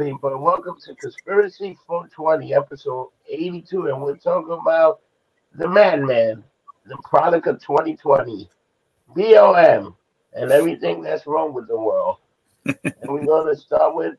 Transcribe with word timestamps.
People. 0.00 0.42
Welcome 0.42 0.76
to 0.86 0.94
Conspiracy 0.94 1.76
420, 1.86 2.54
episode 2.54 3.08
82. 3.28 3.88
And 3.88 4.00
we're 4.00 4.16
talking 4.16 4.56
about 4.58 5.00
the 5.54 5.68
madman, 5.68 6.42
the 6.86 6.96
product 7.04 7.46
of 7.46 7.60
2020, 7.60 8.48
BOM, 9.14 9.94
and 10.32 10.50
everything 10.50 11.02
that's 11.02 11.26
wrong 11.26 11.52
with 11.52 11.68
the 11.68 11.78
world. 11.78 12.16
and 12.64 12.94
we're 13.08 13.26
going 13.26 13.54
to 13.54 13.60
start 13.60 13.94
with 13.94 14.14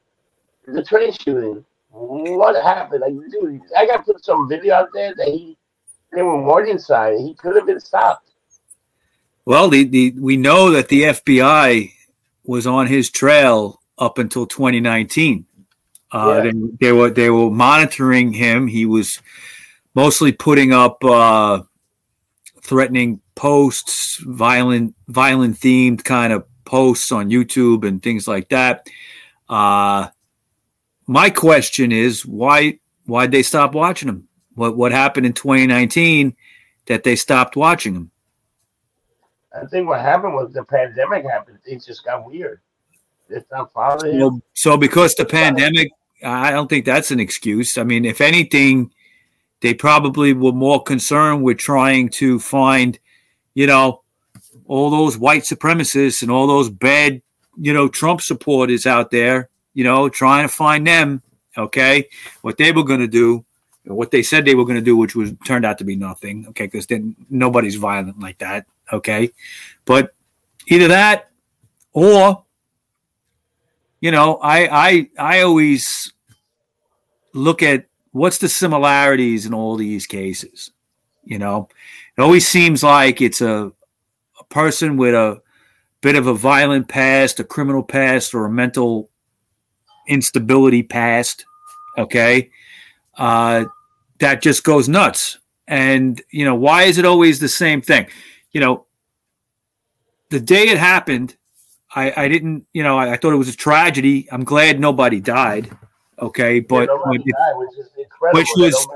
the 0.68 0.84
train 0.84 1.14
shooting. 1.14 1.66
What 1.90 2.64
happened? 2.64 3.02
Like, 3.02 3.32
dude, 3.32 3.62
I 3.76 3.88
got 3.88 4.06
put 4.06 4.24
some 4.24 4.48
video 4.48 4.76
out 4.76 4.90
there 4.94 5.16
that 5.16 5.28
he, 5.30 5.58
they 6.14 6.22
were 6.22 6.44
warning 6.44 6.78
sign. 6.78 7.18
He 7.18 7.34
could 7.34 7.56
have 7.56 7.66
been 7.66 7.80
stopped. 7.80 8.30
Well, 9.46 9.68
the, 9.68 9.86
the 9.86 10.14
we 10.20 10.38
know 10.38 10.70
that 10.70 10.90
the 10.90 11.02
FBI 11.06 11.92
was 12.44 12.68
on 12.68 12.86
his 12.86 13.10
trail 13.10 13.82
up 13.98 14.20
until 14.20 14.46
2019. 14.46 15.48
Uh, 16.12 16.42
Yeah. 16.44 16.52
they, 16.52 16.88
they 16.88 16.92
were 16.92 17.10
they 17.10 17.30
were 17.30 17.50
monitoring 17.50 18.34
him. 18.34 18.68
He 18.68 18.86
was 18.86 19.22
mostly 19.96 20.32
putting 20.32 20.74
up 20.74 21.04
uh, 21.04 21.62
threatening 22.62 23.22
posts, 23.36 24.18
violent 24.18 24.96
violent 25.08 25.58
themed 25.58 26.04
kind 26.04 26.34
of 26.34 26.46
posts 26.66 27.12
on 27.12 27.30
YouTube 27.30 27.88
and 27.88 28.02
things 28.02 28.28
like 28.28 28.50
that. 28.50 28.88
Uh, 29.50 30.08
my 31.08 31.30
question 31.30 31.92
is 31.92 32.26
why 32.26 32.80
why'd 33.06 33.32
they 33.32 33.44
stop 33.44 33.74
watching 33.74 34.10
him? 34.10 34.28
What 34.56 34.78
what 34.78 34.92
happened 34.92 35.26
in 35.26 35.34
2019 35.34 36.36
that 36.88 37.04
they 37.04 37.16
stopped 37.16 37.56
watching 37.56 37.96
him? 37.96 38.12
I 39.54 39.66
think 39.66 39.88
what 39.88 40.00
happened 40.00 40.34
was 40.34 40.54
the 40.54 40.64
pandemic 40.64 41.26
happened. 41.26 41.60
Things 41.66 41.86
just 41.86 42.06
got 42.06 42.26
weird. 42.26 42.62
They 43.30 43.42
stopped 43.42 43.74
following. 43.74 44.20
Well, 44.20 44.42
so 44.54 44.78
because 44.78 45.14
the 45.16 45.26
pandemic, 45.26 45.90
I 46.24 46.52
don't 46.52 46.70
think 46.70 46.86
that's 46.86 47.12
an 47.12 47.20
excuse. 47.20 47.78
I 47.78 47.84
mean, 47.84 48.06
if 48.06 48.22
anything, 48.22 48.92
they 49.62 49.74
probably 49.74 50.34
were 50.34 50.52
more 50.52 50.82
concerned 50.82 51.44
with 51.44 51.58
trying 51.58 52.10
to 52.10 52.40
find, 52.40 52.98
you 53.54 53.68
know, 53.68 54.02
all 54.68 54.90
those 54.90 55.18
white 55.18 55.44
supremacists 55.44 56.22
and 56.22 56.32
all 56.32 56.48
those 56.48 56.70
bad, 56.70 57.22
you 57.58 57.74
know, 57.74 57.88
Trump 57.88 58.22
supporters 58.22 58.86
out 58.86 59.12
there, 59.12 59.50
you 59.74 59.84
know, 59.84 60.10
trying 60.10 60.48
to 60.48 60.54
find 60.54 60.86
them. 60.88 61.22
Okay, 61.58 62.08
what 62.42 62.58
they 62.58 62.72
were 62.72 62.86
going 62.86 63.02
to 63.02 63.08
do, 63.08 63.44
what 63.84 64.12
they 64.12 64.24
said 64.24 64.46
they 64.46 64.56
were 64.56 64.64
going 64.64 64.80
to 64.80 64.82
do, 64.82 64.96
which 64.96 65.16
was 65.16 65.34
turned 65.46 65.66
out 65.66 65.78
to 65.80 65.84
be 65.84 65.98
nothing. 65.98 66.46
Okay, 66.50 66.66
because 66.66 66.88
then 66.88 67.16
nobody's 67.30 67.76
violent 67.76 68.20
like 68.20 68.38
that. 68.38 68.66
Okay, 68.94 69.32
but 69.84 70.14
either 70.68 70.88
that 70.88 71.30
or 71.92 72.44
you 74.02 74.12
know, 74.12 74.38
I 74.38 74.88
I 74.90 75.10
I 75.18 75.42
always 75.42 76.12
look 77.34 77.64
at 77.64 77.86
what's 78.12 78.40
the 78.40 78.50
similarities 78.50 79.46
in 79.46 79.54
all 79.54 79.78
these 79.78 80.06
cases. 80.06 80.72
You 81.24 81.38
know, 81.38 81.70
it 82.18 82.22
always 82.22 82.48
seems 82.48 82.84
like 82.84 83.22
it's 83.22 83.42
a, 83.42 83.72
a 84.40 84.44
person 84.50 84.98
with 84.98 85.14
a 85.14 85.42
bit 86.02 86.16
of 86.16 86.26
a 86.26 86.34
violent 86.34 86.88
past, 86.88 87.40
a 87.40 87.44
criminal 87.44 87.84
past, 87.84 88.34
or 88.34 88.46
a 88.46 88.52
mental 88.52 89.10
instability 90.08 90.82
past. 90.82 91.46
Okay, 91.98 92.50
uh, 93.18 93.66
that 94.20 94.42
just 94.42 94.64
goes 94.64 94.90
nuts. 94.90 95.38
And 95.68 96.20
you 96.32 96.44
know, 96.44 96.56
why 96.56 96.84
is 96.84 96.98
it 96.98 97.06
always 97.06 97.40
the 97.40 97.48
same 97.48 97.82
thing? 97.82 98.08
You 98.52 98.62
know, 98.62 98.86
the 100.30 100.40
day 100.40 100.70
it 100.70 100.80
happened, 100.80 101.38
I, 101.94 102.14
I 102.24 102.28
didn't, 102.28 102.66
you 102.74 102.84
know, 102.84 102.98
I, 102.98 103.14
I 103.14 103.18
thought 103.18 103.34
it 103.34 103.38
was 103.38 103.50
a 103.50 103.56
tragedy. 103.56 104.28
I'm 104.32 104.44
glad 104.44 104.80
nobody 104.80 105.20
died. 105.20 105.70
Okay, 106.20 106.60
but 106.60 106.88
Yeah, 106.88 106.98
when 107.06 107.20
died, 107.22 107.54
which 107.56 107.70
which 108.34 108.48
was- 108.58 108.88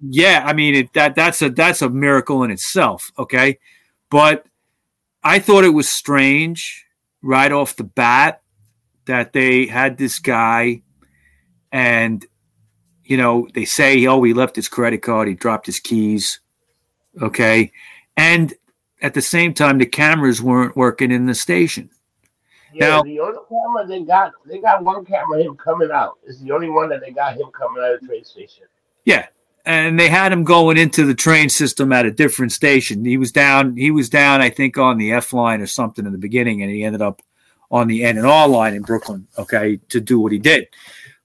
yeah, 0.00 0.42
I 0.44 0.52
mean 0.52 0.74
it, 0.74 0.92
that 0.94 1.14
that's 1.16 1.42
a 1.42 1.50
that's 1.50 1.82
a 1.82 1.88
miracle 1.90 2.44
in 2.44 2.50
itself. 2.50 3.10
Okay, 3.18 3.58
but 4.10 4.46
I 5.24 5.40
thought 5.40 5.64
it 5.64 5.70
was 5.70 5.88
strange 5.88 6.86
right 7.22 7.50
off 7.52 7.76
the 7.76 7.84
bat 7.84 8.42
that 9.06 9.32
they 9.32 9.66
had 9.66 9.96
this 9.98 10.18
guy, 10.20 10.82
and 11.72 12.24
you 13.04 13.16
know 13.16 13.48
they 13.54 13.64
say 13.64 14.06
oh 14.06 14.22
he 14.22 14.32
left 14.32 14.54
his 14.56 14.68
credit 14.68 15.02
card, 15.02 15.26
he 15.28 15.34
dropped 15.34 15.66
his 15.66 15.80
keys. 15.80 16.38
Okay, 17.20 17.72
and 18.16 18.54
at 19.02 19.14
the 19.14 19.22
same 19.22 19.52
time 19.52 19.78
the 19.78 19.86
cameras 19.86 20.40
weren't 20.40 20.76
working 20.76 21.10
in 21.10 21.26
the 21.26 21.34
station. 21.34 21.90
Yeah, 22.74 22.88
Now- 22.88 23.02
the 23.02 23.20
only 23.20 23.38
camera 23.48 23.86
they 23.86 24.00
got, 24.02 24.32
they 24.46 24.58
got 24.58 24.82
one 24.82 25.04
camera 25.04 25.42
him 25.42 25.56
coming 25.56 25.90
out. 25.90 26.18
It's 26.26 26.40
the 26.40 26.52
only 26.52 26.70
one 26.70 26.88
that 26.90 27.00
they 27.00 27.10
got 27.10 27.34
him 27.36 27.48
coming 27.52 27.82
out 27.82 27.94
of 27.94 28.00
the 28.00 28.06
train 28.06 28.24
station. 28.24 28.64
Yeah. 29.04 29.26
And 29.64 29.98
they 29.98 30.08
had 30.08 30.32
him 30.32 30.42
going 30.42 30.76
into 30.76 31.04
the 31.06 31.14
train 31.14 31.48
system 31.48 31.92
at 31.92 32.04
a 32.04 32.10
different 32.10 32.50
station. 32.50 33.04
He 33.04 33.16
was 33.16 33.30
down, 33.30 33.76
he 33.76 33.90
was 33.92 34.08
down, 34.10 34.40
I 34.40 34.50
think, 34.50 34.76
on 34.76 34.98
the 34.98 35.12
F 35.12 35.32
line 35.32 35.60
or 35.60 35.66
something 35.66 36.04
in 36.04 36.10
the 36.12 36.18
beginning, 36.18 36.62
and 36.62 36.70
he 36.70 36.82
ended 36.82 37.00
up 37.00 37.22
on 37.70 37.86
the 37.86 38.04
N 38.04 38.18
and 38.18 38.26
R 38.26 38.48
line 38.48 38.74
in 38.74 38.82
Brooklyn, 38.82 39.26
okay, 39.38 39.78
to 39.88 40.00
do 40.00 40.18
what 40.18 40.32
he 40.32 40.38
did. 40.38 40.62
you 40.62 40.68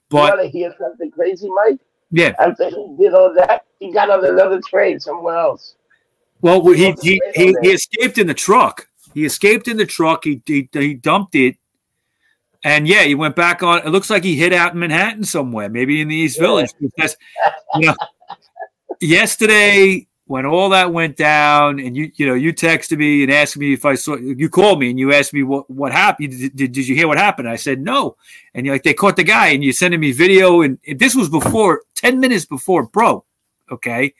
But 0.10 0.38
want 0.38 0.42
to 0.44 0.50
hear 0.50 0.72
something 0.80 1.10
crazy, 1.10 1.50
Mike? 1.50 1.80
yeah, 2.12 2.34
After 2.40 2.70
he 2.70 2.96
did 3.00 3.14
all 3.16 3.34
that, 3.34 3.66
he 3.80 3.92
got 3.92 4.10
on 4.12 4.24
another 4.24 4.62
train 4.70 5.00
somewhere 5.00 5.38
else. 5.38 5.76
well, 6.42 6.64
he 6.74 6.92
he, 7.02 7.20
he, 7.34 7.56
he 7.64 7.70
escaped 7.72 8.20
in 8.20 8.28
the 8.28 8.34
truck. 8.36 8.88
He 9.18 9.26
escaped 9.26 9.68
in 9.68 9.78
the 9.78 9.86
truck. 9.88 10.26
He, 10.26 10.44
he 10.46 10.70
he 10.72 10.94
dumped 10.94 11.34
it, 11.34 11.56
and 12.64 12.88
yeah, 12.88 13.02
he 13.02 13.16
went 13.16 13.36
back 13.36 13.64
on. 13.64 13.80
It 13.80 13.90
looks 13.90 14.12
like 14.12 14.24
he 14.24 14.36
hid 14.36 14.54
out 14.54 14.74
in 14.74 14.80
Manhattan 14.80 15.24
somewhere, 15.24 15.70
maybe 15.70 16.02
in 16.02 16.08
the 16.08 16.16
East 16.16 16.38
Yeah. 16.38 16.44
Village. 16.44 16.70
Because 16.80 17.18
you 17.78 17.88
know, 17.88 17.96
yesterday 19.02 20.06
when 20.28 20.46
all 20.46 20.70
that 20.70 20.94
went 20.94 21.18
down, 21.18 21.80
and 21.80 21.98
you 21.98 22.12
you 22.18 22.28
know 22.28 22.36
you 22.36 22.54
texted 22.54 23.00
me 23.00 23.24
and 23.24 23.32
asked 23.32 23.58
me 23.58 23.74
if 23.74 23.86
I 23.86 23.96
saw 23.96 24.18
you 24.18 24.50
called 24.50 24.80
me 24.80 24.92
and 24.92 25.00
you 25.00 25.12
asked 25.12 25.34
me 25.34 25.42
what 25.42 25.68
what 25.68 25.92
happened. 25.92 26.30
Did, 26.38 26.56
did, 26.56 26.72
did 26.74 26.88
you 26.88 26.94
hear 26.94 27.08
what 27.08 27.18
happened? 27.18 27.50
I 27.50 27.56
said 27.56 27.82
no, 27.82 28.18
and 28.54 28.68
you're 28.68 28.76
like 28.76 28.84
they 28.84 28.94
caught 28.94 29.16
the 29.16 29.24
guy, 29.24 29.48
and 29.48 29.64
you're 29.64 29.74
sending 29.74 30.00
me 30.00 30.12
video, 30.12 30.62
and 30.62 30.78
this 30.96 31.16
was 31.16 31.28
before 31.28 31.82
ten 31.96 32.20
minutes 32.20 32.46
before 32.46 32.84
broke. 32.86 33.26
Okay. 33.72 34.14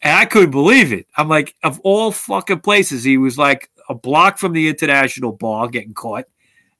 And 0.00 0.16
I 0.16 0.26
couldn't 0.26 0.52
believe 0.52 0.92
it. 0.92 1.08
I'm 1.16 1.28
like, 1.28 1.56
of 1.64 1.80
all 1.80 2.12
fucking 2.12 2.60
places, 2.60 3.02
he 3.02 3.18
was 3.18 3.36
like 3.36 3.68
a 3.88 3.94
block 3.94 4.38
from 4.38 4.52
the 4.52 4.68
international 4.68 5.32
bar 5.32 5.68
getting 5.68 5.94
caught. 5.94 6.24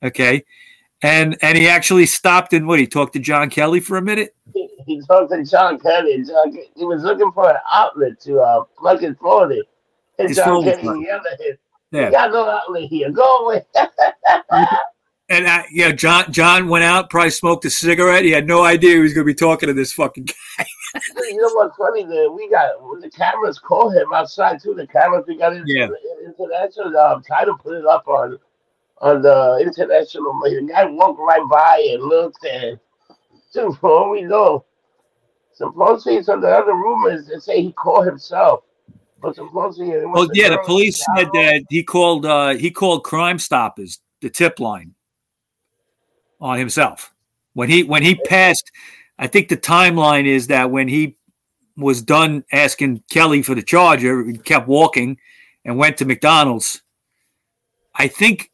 Okay. 0.03 0.45
And 1.03 1.37
and 1.43 1.57
he 1.57 1.69
actually 1.69 2.07
stopped 2.07 2.53
and 2.53 2.67
what 2.67 2.79
he 2.79 2.87
talked 2.87 3.13
to 3.13 3.19
John 3.21 3.51
Kelly 3.51 3.81
for 3.81 3.97
a 3.99 4.03
minute. 4.03 4.35
He, 4.53 4.69
he 4.87 5.01
talked 5.07 5.31
to 5.31 5.45
John 5.45 5.79
Kelly. 5.79 6.15
and 6.15 6.27
John, 6.27 6.57
he 6.75 6.85
was 6.85 7.03
looking 7.03 7.31
for 7.33 7.49
an 7.51 7.57
outlet 7.73 8.21
to 8.23 8.41
uh, 8.41 8.65
plug 8.77 9.01
his 9.01 9.15
phone 9.23 9.53
in. 9.53 9.63
And 10.19 10.29
His 10.29 10.37
John 10.37 10.65
Kelly 10.65 11.07
yelled 11.07 11.23
at 11.33 11.41
him, 11.41 11.57
Yeah. 11.93 12.07
"You 12.07 12.11
got 12.11 12.33
no 12.33 12.49
outlet 12.49 12.85
here. 12.85 13.11
Go 13.13 13.47
away." 13.47 13.65
And 15.31 15.47
uh, 15.47 15.63
yeah, 15.71 15.93
John 15.93 16.33
John 16.33 16.69
went 16.69 16.85
out, 16.85 17.11
probably 17.11 17.31
smoked 17.31 17.65
a 17.67 17.71
cigarette. 17.71 18.25
He 18.25 18.31
had 18.31 18.47
no 18.47 18.65
idea 18.65 18.95
he 18.95 19.01
was 19.01 19.13
going 19.13 19.27
to 19.27 19.31
be 19.31 19.35
talking 19.35 19.67
to 19.67 19.75
this 19.75 19.93
fucking 19.93 20.25
guy. 20.25 20.65
You 20.95 21.37
know 21.37 21.51
what's 21.55 21.77
funny? 21.77 22.05
That 22.05 22.33
we 22.35 22.51
got 22.51 22.83
when 22.83 23.01
the 23.01 23.11
cameras 23.11 23.59
call 23.59 23.91
him 23.91 24.13
outside 24.13 24.61
too. 24.63 24.75
The 24.75 24.87
cameras 24.87 25.25
we 25.27 25.37
got 25.37 25.55
in, 25.55 25.65
Yeah. 25.67 25.89
international 26.25 26.97
um, 26.97 27.23
title 27.23 27.57
put 27.59 27.75
it 27.77 27.87
up 27.87 28.07
on 28.09 28.39
on 28.99 29.23
the 29.23 29.59
international. 29.61 30.39
The 30.43 30.69
guy 30.71 30.87
walked 30.87 31.21
right 31.21 31.49
by 31.49 31.89
and 31.93 32.03
looked 32.03 32.45
and 32.45 32.79
dude, 33.53 33.77
for 33.79 33.91
all 33.91 34.11
we 34.11 34.23
know, 34.23 34.65
supposedly 35.53 36.23
some 36.23 36.37
of 36.37 36.43
the 36.43 36.49
other 36.49 36.75
rumors 36.75 37.27
that 37.27 37.43
say 37.43 37.63
he 37.63 37.73
called 37.73 38.07
himself, 38.07 38.65
but 39.21 39.35
supposedly 39.35 39.91
it 39.91 40.09
was 40.09 40.29
Well, 40.29 40.37
yeah, 40.37 40.51
the 40.51 40.59
police 40.65 41.05
said 41.17 41.29
that 41.33 41.65
he 41.69 41.83
called 41.83 42.27
uh, 42.27 42.55
he 42.55 42.71
called 42.71 43.05
Crime 43.05 43.39
Stoppers, 43.39 44.01
the 44.21 44.31
tip 44.31 44.61
line, 44.61 44.95
on 46.41 46.59
himself 46.59 47.13
when 47.55 47.69
he 47.69 47.83
when 47.83 48.03
he 48.03 48.15
passed. 48.15 48.71
I 49.19 49.27
think 49.27 49.49
the 49.49 49.57
timeline 49.57 50.27
is 50.27 50.47
that 50.47 50.71
when 50.71 50.89
he 50.89 51.17
was 51.77 52.03
done 52.03 52.45
asking 52.53 53.03
Kelly 53.11 53.43
for 53.43 53.55
the 53.55 53.63
charger, 53.63 54.25
he 54.25 54.39
kept 54.39 54.69
walking 54.69 55.19
and 55.65 55.77
went 55.77 55.97
to 55.99 56.05
McDonald's. 56.05 56.83
I 57.95 58.09
think 58.09 58.51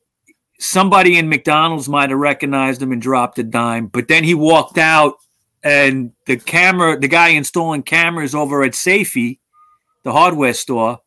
somebody 0.59 1.19
in 1.19 1.29
McDonald's 1.29 1.89
might 1.89 2.11
have 2.11 2.19
recognized 2.19 2.81
him 2.81 2.93
and 2.93 3.03
dropped 3.03 3.39
a 3.39 3.43
dime, 3.43 3.89
but 3.89 4.09
then 4.09 4.25
he 4.25 4.35
walked 4.35 4.79
out 4.79 5.17
and 5.63 6.13
the 6.27 6.37
camera, 6.37 6.99
the 6.99 7.09
guy 7.09 7.29
installing 7.29 7.83
cameras 7.83 8.35
over 8.35 8.63
at 8.63 8.73
Safey, 8.73 9.39
the 10.03 10.13
hardware 10.13 10.55
store, 10.55 11.01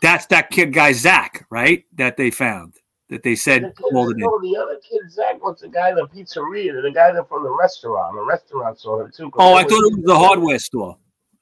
that's 0.00 0.26
that 0.26 0.50
kid 0.50 0.72
guy 0.72 0.92
Zach, 0.92 1.46
right? 1.50 1.84
That 1.94 2.16
they 2.16 2.30
found 2.30 2.74
that 3.12 3.22
they 3.22 3.32
The, 3.32 3.36
said 3.36 3.62
kid, 3.62 3.76
called 3.76 4.10
it 4.10 4.14
in. 4.14 4.20
no, 4.20 4.40
the 4.40 4.56
other 4.56 4.76
kid, 4.76 5.02
Zach, 5.10 5.42
was 5.44 5.60
the 5.60 5.68
guy 5.68 5.90
in 5.90 5.96
the 5.96 6.06
pizzeria, 6.08 6.80
the 6.82 6.90
guy 6.90 7.12
that 7.12 7.28
from 7.28 7.44
the 7.44 7.50
restaurant. 7.50 8.14
The 8.16 8.22
restaurant 8.22 8.80
saw 8.80 9.00
him 9.04 9.12
too. 9.14 9.30
Oh, 9.34 9.54
I 9.54 9.62
thought 9.64 9.84
it 9.84 9.96
was 9.96 10.04
the 10.04 10.16
hardware 10.18 10.58
store. 10.58 10.96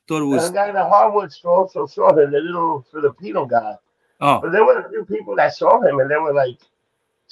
thought 0.08 0.22
it 0.22 0.24
was 0.24 0.48
The 0.48 0.54
guy 0.54 0.68
in 0.68 0.74
the 0.74 0.84
hardware 0.84 1.30
store 1.30 1.58
also 1.58 1.86
saw 1.86 2.10
him, 2.10 2.32
the 2.32 2.40
little 2.40 2.84
Filipino 2.90 3.46
guy. 3.46 3.76
Oh, 4.20 4.40
But 4.40 4.50
there 4.50 4.64
were 4.64 4.80
a 4.80 4.88
few 4.90 5.04
people 5.04 5.36
that 5.36 5.54
saw 5.54 5.80
him, 5.80 6.00
and 6.00 6.10
they 6.10 6.16
were 6.16 6.34
like 6.34 6.58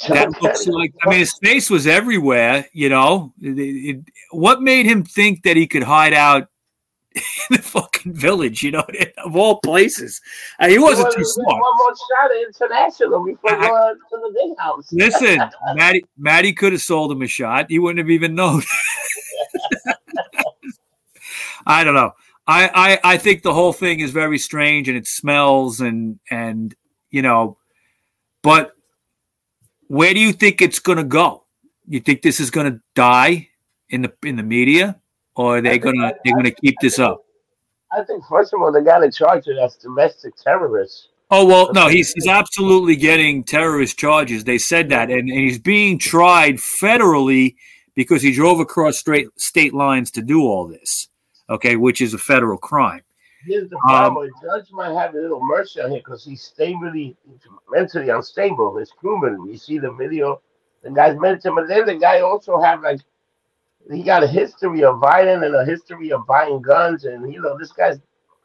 that 0.08 0.40
looks 0.40 0.68
like 0.68 0.94
I 1.04 1.10
mean 1.10 1.18
his 1.18 1.36
face 1.42 1.68
was 1.68 1.88
everywhere, 1.88 2.64
you 2.72 2.88
know. 2.88 3.32
It, 3.42 3.58
it, 3.58 4.00
what 4.30 4.62
made 4.62 4.86
him 4.86 5.02
think 5.02 5.42
that 5.42 5.56
he 5.56 5.66
could 5.66 5.82
hide 5.82 6.14
out 6.14 6.46
in 7.50 7.56
the 7.56 7.62
fucking 7.62 8.14
village, 8.14 8.62
you 8.62 8.70
know, 8.70 8.84
of 9.24 9.36
all 9.36 9.60
places? 9.60 10.20
Uh, 10.58 10.68
he 10.68 10.78
wasn't 10.78 11.12
too 11.12 11.24
smart. 11.24 11.60
One 11.60 11.76
more 11.76 11.94
shot 11.94 12.30
at 12.30 12.36
international 12.46 13.24
before 13.24 13.50
I, 13.52 13.68
going 13.68 13.94
to 13.96 14.16
the 14.16 14.32
big 14.34 14.58
house. 14.58 14.92
listen, 14.92 15.40
Maddie, 15.74 16.04
Maddie 16.16 16.52
could 16.52 16.72
have 16.72 16.82
sold 16.82 17.12
him 17.12 17.22
a 17.22 17.26
shot. 17.26 17.66
He 17.68 17.78
wouldn't 17.78 17.98
have 17.98 18.10
even 18.10 18.34
known. 18.34 18.62
I 21.66 21.84
don't 21.84 21.94
know. 21.94 22.12
I, 22.46 22.70
I 23.04 23.14
I 23.14 23.18
think 23.18 23.42
the 23.42 23.52
whole 23.52 23.74
thing 23.74 24.00
is 24.00 24.10
very 24.10 24.38
strange 24.38 24.88
and 24.88 24.96
it 24.96 25.06
smells 25.06 25.80
and 25.80 26.18
and 26.30 26.74
you 27.10 27.20
know, 27.20 27.58
but 28.42 28.72
where 29.88 30.14
do 30.14 30.20
you 30.20 30.32
think 30.32 30.62
it's 30.62 30.78
going 30.78 30.98
to 30.98 31.04
go? 31.04 31.44
You 31.86 32.00
think 32.00 32.22
this 32.22 32.40
is 32.40 32.50
going 32.50 32.72
to 32.72 32.80
die 32.94 33.48
in 33.90 34.02
the 34.02 34.12
in 34.22 34.36
the 34.36 34.42
media, 34.42 34.97
or 35.38 35.58
are 35.58 35.60
they 35.62 35.78
going 35.78 35.94
to 35.94 36.14
they're 36.24 36.34
going 36.34 36.44
to 36.44 36.50
keep 36.50 36.74
this 36.80 36.98
up? 36.98 37.24
I 37.92 38.02
think 38.02 38.22
first 38.28 38.52
of 38.52 38.60
all 38.60 38.70
they 38.70 38.82
got 38.82 38.98
to 38.98 39.10
charge 39.10 39.46
it 39.46 39.56
as 39.56 39.76
domestic 39.76 40.34
terrorists. 40.36 41.08
Oh 41.30 41.46
well, 41.46 41.72
no, 41.72 41.88
he's, 41.88 42.12
he's 42.12 42.26
absolutely 42.26 42.96
getting 42.96 43.44
terrorist 43.44 43.98
charges. 43.98 44.44
They 44.44 44.58
said 44.58 44.88
that, 44.90 45.10
and, 45.10 45.28
and 45.28 45.38
he's 45.38 45.58
being 45.58 45.98
tried 45.98 46.56
federally 46.56 47.54
because 47.94 48.22
he 48.22 48.32
drove 48.32 48.60
across 48.60 48.98
straight 48.98 49.28
state 49.36 49.74
lines 49.74 50.10
to 50.12 50.22
do 50.22 50.42
all 50.42 50.66
this. 50.66 51.08
Okay, 51.50 51.76
which 51.76 52.00
is 52.00 52.14
a 52.14 52.18
federal 52.18 52.58
crime. 52.58 53.02
Here's 53.46 53.70
the 53.70 53.76
problem: 53.76 54.24
um, 54.24 54.32
judge 54.42 54.70
might 54.72 54.94
have 54.94 55.14
a 55.14 55.18
little 55.18 55.40
mercy 55.44 55.80
on 55.80 55.92
him 55.92 55.98
because 55.98 56.24
he's 56.24 56.42
stably, 56.42 57.16
mentally 57.70 58.08
unstable. 58.08 58.76
His 58.76 58.90
crewman, 58.90 59.46
You 59.46 59.56
see 59.56 59.78
the 59.78 59.92
video. 59.92 60.40
The 60.82 60.90
guy's 60.90 61.18
mentioned, 61.18 61.56
but 61.56 61.68
then 61.68 61.86
the 61.86 61.96
guy 61.96 62.20
also 62.20 62.60
have 62.60 62.82
like 62.82 63.00
he 63.90 64.02
got 64.02 64.22
a 64.22 64.26
history 64.26 64.84
of 64.84 65.00
violence 65.00 65.44
and 65.44 65.54
a 65.54 65.64
history 65.64 66.12
of 66.12 66.26
buying 66.26 66.60
guns, 66.60 67.04
and 67.04 67.32
you 67.32 67.40
know 67.40 67.56
this 67.58 67.72
guy's 67.72 67.98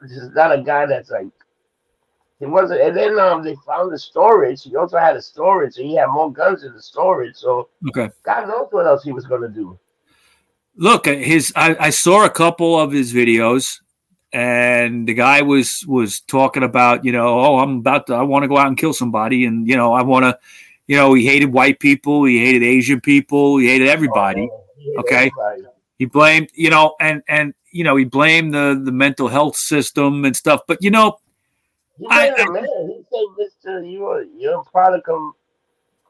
just 0.07 0.34
not 0.34 0.57
a 0.57 0.62
guy 0.62 0.86
that's 0.86 1.10
like 1.10 1.28
he 2.40 2.45
wasn't. 2.45 2.81
And 2.81 2.95
then 2.95 3.19
um, 3.19 3.44
they 3.44 3.56
found 3.66 3.92
the 3.92 4.00
storage. 4.00 4.63
He 4.63 4.75
also 4.75 4.98
had 4.98 5.16
a 5.16 5.22
storage, 5.22 5.78
and 5.78 5.88
he 5.88 5.95
had 5.95 6.07
more 6.07 6.31
guns 6.31 6.63
in 6.63 6.74
the 6.74 6.81
storage. 6.81 7.36
So 7.36 7.69
okay, 7.90 8.10
God 8.24 8.48
knows 8.48 8.68
what 8.72 8.86
else 8.86 9.04
he 9.04 9.12
was 9.12 9.25
going 9.25 9.42
to 9.42 9.50
do. 9.50 9.78
Look, 10.75 11.06
his 11.06 11.54
I, 11.56 11.75
I 11.80 11.89
saw 11.89 12.25
a 12.25 12.30
couple 12.30 12.80
of 12.80 12.92
his 12.92 13.13
videos 13.13 13.80
and 14.34 15.07
the 15.07 15.13
guy 15.13 15.42
was 15.42 15.86
was 15.88 16.19
talking 16.22 16.63
about 16.63 17.06
you 17.06 17.12
know 17.12 17.39
oh 17.39 17.60
i'm 17.60 17.78
about 17.78 18.07
to 18.07 18.16
i 18.16 18.24
want 18.24 18.42
to 18.42 18.48
go 18.48 18.57
out 18.57 18.68
and 18.68 18.78
kill 18.78 18.92
somebody 18.92 19.46
and 19.46 19.68
you 19.68 19.78
know 19.78 19.94
i 19.94 20.01
want 20.01 20.24
to 20.24 20.38
you 20.88 20.98
know 20.98 21.13
he 21.13 21.24
hated 21.24 21.54
white 21.54 21.80
people 21.80 22.25
he 22.25 22.44
hated 22.44 22.63
asian 22.63 23.00
people 23.00 23.57
he 23.57 23.68
hated 23.68 23.88
everybody 23.88 24.50
oh, 24.51 24.62
okay 24.97 25.31
he 25.97 26.06
blamed 26.06 26.50
you 26.53 26.69
know 26.69 26.95
and 27.00 27.21
and 27.27 27.53
you 27.71 27.83
know 27.83 27.95
he 27.95 28.06
blamed 28.06 28.53
the 28.53 28.81
the 28.83 28.91
mental 28.91 29.27
health 29.27 29.56
system 29.56 30.25
and 30.25 30.35
stuff 30.35 30.62
but 30.68 30.77
you 30.81 30.91
know 30.91 31.18
he 31.97 32.07
I, 32.09 32.33
I, 32.38 32.50
man. 32.50 32.65
he 32.65 33.03
said 33.12 33.71
mr 33.71 33.91
you're 33.91 34.24
you're 34.24 34.59
a 34.59 34.63
product 34.65 35.07
of 35.09 35.33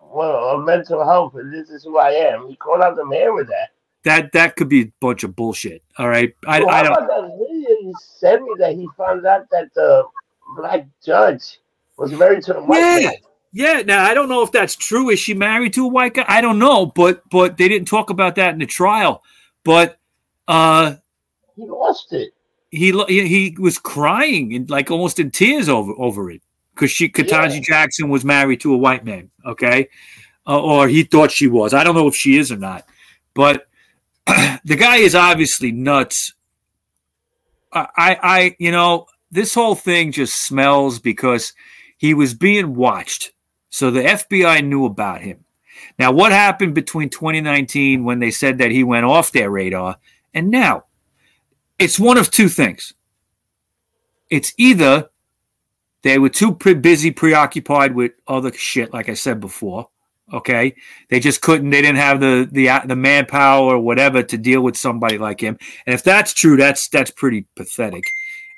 well 0.02 0.50
of 0.50 0.66
mental 0.66 1.06
health 1.06 1.36
and 1.36 1.54
this 1.54 1.70
is 1.70 1.84
who 1.84 1.98
i 1.98 2.12
am 2.12 2.48
he 2.48 2.56
called 2.56 2.82
out 2.82 2.96
the 2.96 3.06
man 3.06 3.36
with 3.36 3.48
that 3.48 3.70
that 4.04 4.32
that 4.34 4.56
could 4.56 4.70
be 4.70 4.82
a 4.82 4.92
bunch 5.00 5.24
of 5.24 5.36
bullshit. 5.36 5.82
All 5.98 6.10
right, 6.10 6.34
I, 6.46 6.60
well, 6.60 6.70
I 6.70 6.84
don't. 6.84 7.08
That 7.08 7.22
video 7.40 7.70
you 7.70 7.94
sent 8.00 8.44
me 8.44 8.54
that 8.60 8.76
he 8.76 8.88
found 8.98 9.26
out 9.26 9.50
that 9.52 9.74
the 9.74 10.06
black 10.58 10.86
judge 11.04 11.60
was 11.98 12.12
married 12.12 12.44
to 12.44 12.58
a 12.58 12.64
white 12.64 12.80
yeah. 12.80 13.12
guy. 13.12 13.22
Yeah, 13.54 13.84
now 13.86 14.04
I 14.04 14.16
don't 14.16 14.30
know 14.30 14.42
if 14.42 14.52
that's 14.52 14.76
true. 14.76 15.12
Is 15.12 15.20
she 15.20 15.36
married 15.36 15.74
to 15.74 15.86
a 15.86 15.88
white 15.88 16.16
guy? 16.16 16.26
I 16.28 16.42
don't 16.42 16.58
know, 16.58 16.88
but 16.88 17.22
but 17.30 17.58
they 17.58 17.68
didn't 17.70 17.88
talk 17.88 18.10
about 18.10 18.36
that 18.36 18.54
in 18.54 18.60
the 18.60 18.66
trial. 18.66 19.24
But 19.64 20.00
uh 20.48 20.96
he 21.56 21.66
lost 21.68 22.12
it. 22.14 22.34
He 22.72 22.92
he 23.08 23.56
was 23.60 23.78
crying 23.78 24.56
and 24.56 24.70
like 24.70 24.90
almost 24.90 25.20
in 25.20 25.30
tears 25.30 25.70
over 25.70 25.94
over 26.00 26.32
it 26.32 26.42
because 26.74 26.90
she 26.90 27.10
Ketanji 27.10 27.56
yeah. 27.56 27.62
Jackson 27.62 28.10
was 28.10 28.26
married 28.26 28.60
to 28.62 28.74
a 28.74 28.78
white 28.78 29.06
man. 29.06 29.30
Okay, 29.46 29.88
uh, 30.48 30.60
or 30.60 30.88
he 30.88 31.04
thought 31.04 31.32
she 31.32 31.48
was. 31.48 31.76
I 31.76 31.84
don't 31.84 31.96
know 31.96 32.08
if 32.08 32.16
she 32.16 32.38
is 32.38 32.52
or 32.52 32.58
not, 32.58 32.88
but 33.36 33.68
the 34.26 34.76
guy 34.76 34.98
is 34.98 35.14
obviously 35.16 35.72
nuts. 35.72 36.34
I, 37.76 37.88
I, 38.22 38.56
you 38.60 38.72
know, 38.72 39.08
this 39.32 39.56
whole 39.56 39.74
thing 39.74 40.12
just 40.12 40.46
smells 40.46 41.00
because 41.00 41.54
he 41.98 42.14
was 42.14 42.36
being 42.36 42.76
watched. 42.76 43.33
So 43.74 43.90
the 43.90 44.04
FBI 44.04 44.64
knew 44.64 44.86
about 44.86 45.22
him. 45.22 45.46
Now, 45.98 46.12
what 46.12 46.32
happened 46.32 46.76
between 46.76 47.10
2019 47.10 48.04
when 48.04 48.20
they 48.20 48.30
said 48.30 48.60
that 48.60 48.70
he 48.70 48.84
went 48.84 49.06
off 49.06 49.32
their 49.32 49.50
radar 49.50 49.98
and 50.34 50.52
now? 50.52 50.86
It's 51.80 52.00
one 52.00 52.20
of 52.20 52.30
two 52.30 52.50
things. 52.50 52.94
It's 54.30 54.54
either 54.58 55.10
they 56.04 56.20
were 56.20 56.30
too 56.30 56.54
pre- 56.54 56.76
busy, 56.76 57.10
preoccupied 57.10 57.96
with 57.96 58.12
other 58.28 58.54
shit, 58.54 58.94
like 58.94 59.10
I 59.10 59.16
said 59.16 59.40
before, 59.40 59.90
Okay, 60.32 60.76
they 61.10 61.20
just 61.20 61.42
couldn't. 61.42 61.70
They 61.70 61.82
didn't 61.82 61.98
have 61.98 62.20
the 62.20 62.48
the 62.50 62.70
the 62.86 62.96
manpower 62.96 63.76
or 63.76 63.80
whatever 63.80 64.24
to 64.24 64.38
deal 64.38 64.62
with 64.62 64.78
somebody 64.78 65.18
like 65.18 65.42
him. 65.42 65.58
And 65.86 65.94
if 65.94 66.04
that's 66.04 66.34
true, 66.34 66.56
that's 66.56 66.88
that's 66.88 67.12
pretty 67.12 67.46
pathetic. 67.56 68.06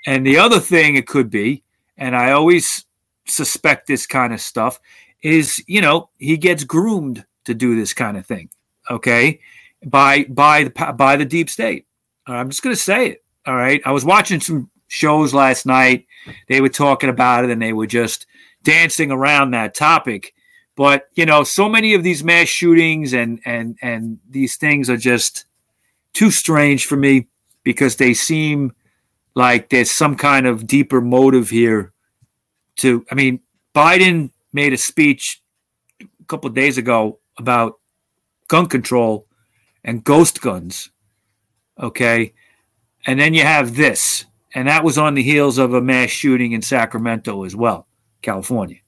And 0.06 0.26
the 0.26 0.38
other 0.38 0.60
thing 0.60 0.96
it 0.96 1.08
could 1.08 1.30
be, 1.32 1.64
and 1.98 2.16
I 2.16 2.32
always 2.32 2.86
suspect 3.26 3.88
this 3.88 4.06
kind 4.06 4.34
of 4.34 4.40
stuff, 4.40 4.80
is 5.22 5.64
you 5.68 5.82
know 5.82 6.10
he 6.18 6.38
gets 6.38 6.64
groomed 6.64 7.26
to 7.46 7.54
do 7.54 7.76
this 7.76 7.94
kind 7.94 8.18
of 8.18 8.26
thing. 8.26 8.50
Okay, 8.90 9.40
by 9.86 10.26
by 10.26 10.66
the 10.66 10.94
by 10.98 11.16
the 11.16 11.26
deep 11.26 11.50
state. 11.50 11.86
Uh, 12.28 12.34
I'm 12.34 12.50
just 12.50 12.64
gonna 12.64 12.76
say 12.76 13.10
it. 13.10 13.24
All 13.46 13.56
right. 13.56 13.82
I 13.86 13.92
was 13.92 14.04
watching 14.04 14.40
some 14.40 14.70
shows 14.88 15.34
last 15.34 15.66
night. 15.66 16.08
They 16.48 16.62
were 16.62 16.70
talking 16.70 17.10
about 17.10 17.46
it 17.46 17.52
and 17.52 17.62
they 17.62 17.74
were 17.74 17.86
just 17.86 18.26
dancing 18.64 19.12
around 19.12 19.52
that 19.52 19.76
topic 19.76 20.34
but 20.76 21.08
you 21.16 21.26
know, 21.26 21.44
so 21.44 21.70
many 21.70 21.94
of 21.94 22.04
these 22.04 22.24
mass 22.24 22.48
shootings 22.48 23.14
and 23.14 23.40
and 23.46 23.78
and 23.82 24.20
these 24.30 24.58
things 24.58 24.90
are 24.90 24.98
just 24.98 25.46
too 26.14 26.32
strange 26.32 26.86
for 26.86 26.98
me 26.98 27.28
because 27.64 27.96
they 27.96 28.14
seem 28.14 28.74
like 29.36 29.70
there's 29.70 29.92
some 29.92 30.16
kind 30.16 30.46
of 30.46 30.68
deeper 30.68 31.02
motive 31.02 31.50
here. 31.50 31.94
To 32.78 33.06
I 33.10 33.16
mean, 33.16 33.40
Biden 33.74 34.32
made 34.56 34.74
a 34.74 34.78
speech 34.78 35.44
a 36.02 36.06
couple 36.28 36.48
of 36.48 36.56
days 36.56 36.80
ago 36.80 37.20
about 37.38 37.80
gun 38.48 38.66
control 38.66 39.28
and 39.84 40.04
ghost 40.04 40.42
guns. 40.42 40.90
Okay. 41.80 42.34
And 43.06 43.20
then 43.20 43.36
you 43.36 43.44
have 43.44 43.76
this, 43.76 44.26
and 44.56 44.68
that 44.68 44.84
was 44.84 44.98
on 44.98 45.14
the 45.14 45.22
heels 45.22 45.60
of 45.60 45.76
a 45.76 45.82
mass 45.82 46.10
shooting 46.10 46.54
in 46.54 46.64
Sacramento 46.64 47.44
as 47.44 47.56
well, 47.56 47.88
California. 48.24 48.80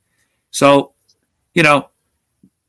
So 0.49 0.93
you 1.57 1.63
know, 1.63 1.89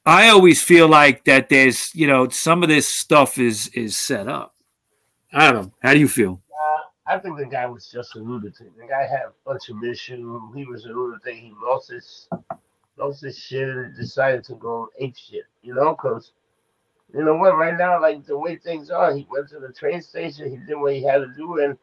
I 0.07 0.31
always 0.31 0.62
feel 0.62 0.88
like 0.88 1.25
that 1.25 1.50
there's, 1.50 1.95
you 1.95 2.07
know, 2.07 2.26
some 2.31 2.62
of 2.62 2.71
this 2.71 2.88
stuff 2.88 3.37
is 3.37 3.69
is 3.75 3.99
set 3.99 4.26
up. 4.26 4.55
I 5.31 5.50
don't 5.50 5.62
know. 5.62 5.73
How 5.83 5.93
do 5.93 6.00
you 6.00 6.09
feel? 6.09 6.40
Uh, 6.50 7.14
I 7.14 7.19
think 7.19 7.37
the 7.37 7.45
guy 7.45 7.67
was 7.67 7.90
just 7.93 8.17
a 8.17 8.19
lunatic. 8.19 8.75
The 8.78 8.87
guy 8.88 9.02
had 9.02 9.26
a 9.28 9.33
bunch 9.45 9.69
of 9.69 9.85
issues. 9.85 10.40
He 10.57 10.64
was 10.64 10.87
a 10.87 10.88
lunatic. 10.88 11.35
He 11.35 11.52
lost 11.62 11.90
his 11.90 12.28
lost 12.99 13.23
his 13.23 13.38
shit 13.38 13.69
and 13.69 13.97
decided 13.97 14.45
to 14.45 14.55
go 14.55 14.88
ape 14.99 15.17
shit. 15.17 15.45
You 15.62 15.75
know, 15.75 15.93
because 15.95 16.33
you 17.14 17.25
know 17.25 17.37
what? 17.37 17.57
Right 17.57 17.76
now, 17.76 18.00
like 18.00 18.25
the 18.26 18.38
way 18.38 18.57
things 18.57 18.90
are, 18.90 19.14
he 19.14 19.26
went 19.31 19.49
to 19.50 19.59
the 19.59 19.73
train 19.73 20.02
station. 20.02 20.50
He 20.50 20.57
did 20.67 20.76
what 20.76 20.95
he 20.95 21.02
had 21.02 21.19
to 21.19 21.33
do, 21.37 21.59
and 21.61 21.78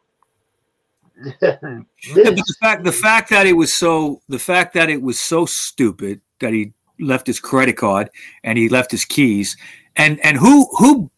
yeah, 1.42 1.60
the 2.14 2.56
fact 2.62 2.84
the 2.84 2.92
fact 2.92 3.30
that 3.30 3.48
it 3.48 3.54
was 3.54 3.74
so 3.74 4.22
the 4.28 4.40
fact 4.40 4.74
that 4.74 4.90
it 4.90 5.02
was 5.02 5.20
so 5.20 5.46
stupid 5.46 6.20
that 6.40 6.52
he 6.52 6.74
left 7.00 7.28
his 7.28 7.40
credit 7.40 7.78
card 7.78 8.10
and 8.44 8.58
he 8.58 8.70
left 8.70 8.92
his 8.92 9.06
keys. 9.06 9.56
And 9.96 10.20
and 10.26 10.38
who 10.38 10.68
who 10.78 11.10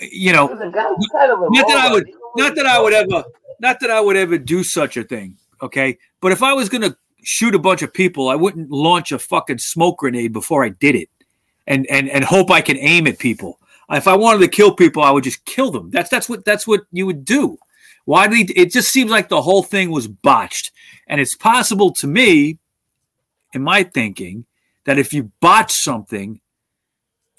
you 0.00 0.32
know 0.32 0.48
not 0.48 0.72
that 0.72 1.78
I 1.78 1.92
would 1.92 2.10
not 2.36 2.56
that 2.56 2.66
I 2.66 2.80
would 2.80 2.92
ever 2.92 3.24
not 3.60 3.80
that 3.80 3.90
I 3.90 4.00
would 4.00 4.16
ever 4.16 4.38
do 4.38 4.64
such 4.64 4.96
a 4.96 5.04
thing. 5.04 5.36
Okay. 5.62 5.98
But 6.20 6.32
if 6.32 6.42
I 6.42 6.52
was 6.52 6.68
gonna 6.68 6.96
shoot 7.24 7.54
a 7.54 7.58
bunch 7.58 7.82
of 7.82 7.92
people, 7.92 8.28
I 8.28 8.34
wouldn't 8.34 8.70
launch 8.70 9.12
a 9.12 9.18
fucking 9.18 9.58
smoke 9.58 9.98
grenade 9.98 10.32
before 10.32 10.64
I 10.64 10.70
did 10.70 10.94
it 10.94 11.08
and 11.66 11.86
and 11.86 12.08
and 12.08 12.24
hope 12.24 12.50
I 12.50 12.60
can 12.60 12.76
aim 12.78 13.06
at 13.06 13.18
people. 13.18 13.58
If 13.90 14.08
I 14.08 14.16
wanted 14.16 14.40
to 14.40 14.48
kill 14.48 14.74
people, 14.74 15.02
I 15.02 15.10
would 15.10 15.24
just 15.24 15.44
kill 15.44 15.70
them. 15.70 15.90
That's 15.90 16.10
that's 16.10 16.28
what 16.28 16.44
that's 16.44 16.66
what 16.66 16.82
you 16.92 17.06
would 17.06 17.24
do. 17.24 17.58
Why 18.06 18.26
did 18.26 18.50
he, 18.50 18.54
it 18.54 18.72
just 18.72 18.90
seems 18.92 19.10
like 19.10 19.28
the 19.28 19.42
whole 19.42 19.62
thing 19.62 19.90
was 19.90 20.08
botched. 20.08 20.72
And 21.06 21.20
it's 21.20 21.34
possible 21.34 21.92
to 21.94 22.06
me, 22.06 22.58
in 23.54 23.62
my 23.62 23.82
thinking, 23.82 24.44
that 24.84 24.98
if 24.98 25.12
you 25.12 25.30
botch 25.40 25.72
something, 25.72 26.40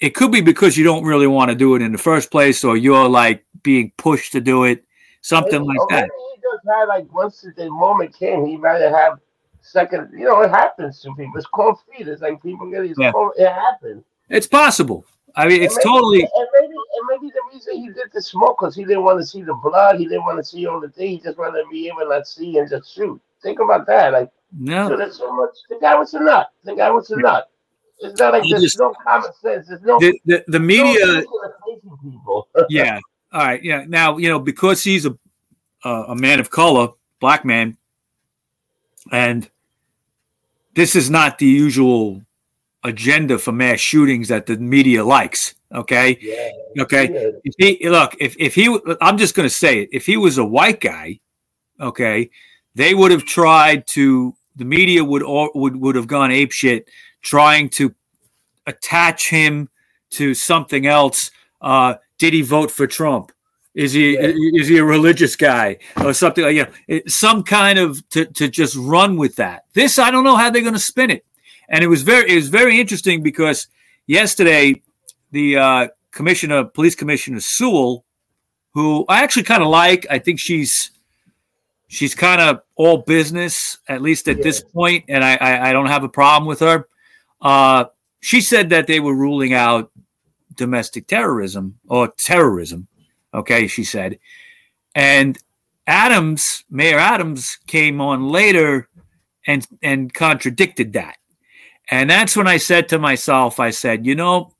it 0.00 0.14
could 0.14 0.32
be 0.32 0.40
because 0.40 0.76
you 0.76 0.84
don't 0.84 1.04
really 1.04 1.26
want 1.26 1.50
to 1.50 1.56
do 1.56 1.74
it 1.74 1.82
in 1.82 1.92
the 1.92 1.98
first 1.98 2.30
place, 2.30 2.64
or 2.64 2.76
you're 2.76 3.08
like 3.08 3.44
being 3.62 3.92
pushed 3.96 4.32
to 4.32 4.40
do 4.40 4.64
it, 4.64 4.84
something 5.20 5.62
like 5.62 5.88
that. 5.90 6.10
He 6.34 6.40
just 6.40 6.66
had 6.68 6.84
like 6.84 7.12
once 7.12 7.44
the 7.56 7.70
moment 7.70 8.16
came, 8.16 8.46
he 8.46 8.56
might 8.56 8.80
have 8.80 9.18
second. 9.66 10.10
You 10.12 10.24
know, 10.24 10.40
it 10.42 10.50
happens 10.50 11.00
to 11.02 11.14
people. 11.14 11.32
It's 11.36 11.46
cold 11.46 11.78
feet. 11.90 12.08
It's 12.08 12.22
like 12.22 12.42
people 12.42 12.70
get 12.70 12.82
these 12.82 12.96
yeah. 12.98 13.12
cold. 13.12 13.32
It 13.36 13.48
happens. 13.52 14.04
It's 14.28 14.46
possible. 14.46 15.04
I 15.34 15.46
mean, 15.46 15.56
And 15.56 15.64
it's 15.64 15.76
maybe- 15.76 15.84
totally. 15.88 16.20
And 16.22 16.46
maybe, 16.60 16.74
and 16.74 17.08
maybe 17.10 17.32
the 17.32 17.40
reason 17.52 17.76
he 17.76 17.88
did 17.88 18.10
the 18.12 18.22
smoke 18.22 18.56
because 18.58 18.74
he 18.74 18.84
didn't 18.84 19.04
want 19.04 19.20
to 19.20 19.26
see 19.26 19.42
the 19.42 19.54
blood. 19.54 19.98
He 19.98 20.04
didn't 20.06 20.24
want 20.24 20.38
to 20.38 20.44
see 20.44 20.66
all 20.66 20.80
the 20.80 20.88
things. 20.88 21.22
He 21.22 21.28
just 21.28 21.38
wanted 21.38 21.62
to 21.62 21.68
be 21.70 21.88
able 21.88 22.08
to 22.08 22.24
see 22.24 22.58
and 22.58 22.68
just 22.68 22.94
shoot. 22.94 23.20
Think 23.42 23.60
about 23.60 23.86
that. 23.86 24.12
Like, 24.12 24.30
no. 24.58 24.86
so 24.86 24.90
No, 24.92 24.96
there's 24.96 25.18
so 25.18 25.32
much. 25.34 25.50
The 25.68 25.78
guy 25.80 25.94
was 25.94 26.14
a 26.14 26.20
nut. 26.20 26.50
The 26.64 26.74
guy 26.74 26.90
was 26.90 27.10
a 27.10 27.16
nut. 27.16 27.50
It's 27.98 28.18
not 28.18 28.32
like 28.32 28.44
I 28.44 28.48
there's 28.50 28.62
just- 28.62 28.78
no 28.78 28.94
common 29.04 29.30
sense. 29.42 29.68
There's 29.68 29.82
no. 29.82 29.98
the, 29.98 30.18
the, 30.24 30.44
the 30.48 30.60
media. 30.60 30.98
sense 31.04 31.16
in 31.16 31.22
the 31.22 31.52
crazy 31.62 31.96
people. 32.02 32.48
yeah. 32.70 32.98
All 33.32 33.40
right. 33.44 33.62
Yeah. 33.62 33.84
Now 33.86 34.16
you 34.16 34.28
know 34.28 34.38
because 34.38 34.82
he's 34.82 35.04
a 35.06 35.16
a, 35.84 35.90
a 36.08 36.14
man 36.16 36.40
of 36.40 36.50
color, 36.50 36.88
black 37.20 37.44
man, 37.44 37.76
and 39.12 39.48
this 40.76 40.94
is 40.94 41.10
not 41.10 41.38
the 41.38 41.46
usual 41.46 42.22
agenda 42.84 43.38
for 43.38 43.50
mass 43.50 43.80
shootings 43.80 44.28
that 44.28 44.46
the 44.46 44.56
media 44.58 45.04
likes. 45.04 45.54
Okay. 45.74 46.16
yeah. 46.20 46.82
Okay. 46.82 47.32
If 47.42 47.54
he 47.58 47.88
look, 47.88 48.14
if 48.20 48.36
if 48.38 48.54
he, 48.54 48.78
I'm 49.00 49.18
just 49.18 49.34
going 49.34 49.48
to 49.48 49.54
say 49.54 49.80
it. 49.80 49.88
If 49.92 50.06
he 50.06 50.16
was 50.16 50.38
a 50.38 50.44
white 50.44 50.80
guy, 50.80 51.18
okay, 51.80 52.30
they 52.74 52.94
would 52.94 53.10
have 53.10 53.24
tried 53.24 53.86
to. 53.88 54.36
The 54.54 54.64
media 54.64 55.04
would 55.04 55.22
all 55.22 55.50
would 55.54 55.76
would 55.76 55.96
have 55.96 56.06
gone 56.06 56.30
ape 56.30 56.52
shit 56.52 56.88
trying 57.20 57.68
to 57.70 57.94
attach 58.66 59.28
him 59.28 59.68
to 60.10 60.34
something 60.34 60.86
else. 60.86 61.30
Uh, 61.60 61.94
did 62.18 62.32
he 62.32 62.42
vote 62.42 62.70
for 62.70 62.86
Trump? 62.86 63.32
Is 63.76 63.92
he 63.92 64.14
Yeah. 64.14 64.32
is 64.60 64.68
he 64.68 64.78
a 64.78 64.84
religious 64.84 65.36
guy 65.36 65.76
or 66.02 66.12
something 66.14 66.42
like 66.44 66.56
you 66.56 66.66
know, 66.88 67.00
some 67.06 67.42
kind 67.44 67.78
of 67.78 68.02
to 68.10 68.24
to 68.24 68.48
just 68.48 68.74
run 68.74 69.16
with 69.16 69.36
that? 69.36 69.66
This 69.74 69.98
I 69.98 70.10
don't 70.10 70.24
know 70.24 70.34
how 70.36 70.50
they're 70.50 70.62
going 70.62 70.72
to 70.74 70.80
spin 70.80 71.10
it, 71.10 71.24
and 71.68 71.84
it 71.84 71.86
was 71.88 72.02
very 72.02 72.28
it 72.32 72.36
was 72.36 72.48
very 72.48 72.80
interesting 72.80 73.22
because 73.22 73.68
yesterday 74.06 74.82
the 75.30 75.58
uh, 75.58 75.88
commissioner, 76.10 76.64
police 76.64 76.94
commissioner 76.94 77.40
Sewell, 77.40 78.04
who 78.72 79.04
I 79.10 79.22
actually 79.22 79.42
kind 79.42 79.62
of 79.62 79.68
like. 79.68 80.06
I 80.08 80.18
think 80.20 80.40
she's 80.40 80.90
she's 81.88 82.14
kind 82.14 82.40
of 82.40 82.62
all 82.76 82.98
business 82.98 83.76
at 83.88 84.00
least 84.00 84.26
at 84.26 84.42
this 84.42 84.62
point, 84.62 85.04
and 85.08 85.22
I, 85.22 85.36
I 85.36 85.68
I 85.68 85.72
don't 85.74 85.86
have 85.86 86.02
a 86.02 86.08
problem 86.08 86.48
with 86.48 86.60
her. 86.60 86.88
Uh, 87.42 87.84
she 88.20 88.40
said 88.40 88.70
that 88.70 88.86
they 88.86 89.00
were 89.00 89.14
ruling 89.14 89.52
out 89.52 89.90
domestic 90.56 91.06
terrorism 91.06 91.78
or 91.88 92.08
terrorism. 92.16 92.88
Okay, 93.36 93.66
she 93.66 93.84
said, 93.84 94.18
and 94.94 95.38
Adams, 95.86 96.64
Mayor 96.70 96.98
Adams, 96.98 97.58
came 97.66 98.00
on 98.00 98.28
later 98.28 98.88
and 99.46 99.66
and 99.82 100.12
contradicted 100.12 100.94
that. 100.94 101.16
And 101.90 102.10
that's 102.10 102.36
when 102.36 102.48
I 102.48 102.56
said 102.56 102.88
to 102.88 102.98
myself, 102.98 103.60
I 103.60 103.70
said, 103.70 104.06
you 104.06 104.16
know, 104.16 104.56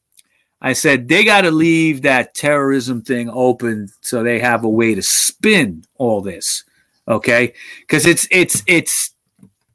I 0.60 0.72
said 0.72 1.08
they 1.08 1.24
got 1.24 1.42
to 1.42 1.50
leave 1.50 2.02
that 2.02 2.34
terrorism 2.34 3.02
thing 3.02 3.28
open 3.30 3.88
so 4.00 4.22
they 4.22 4.38
have 4.38 4.64
a 4.64 4.68
way 4.68 4.94
to 4.94 5.02
spin 5.02 5.84
all 5.96 6.20
this, 6.20 6.64
okay? 7.08 7.52
Because 7.80 8.06
it's 8.06 8.28
it's 8.30 8.62
it's 8.66 9.12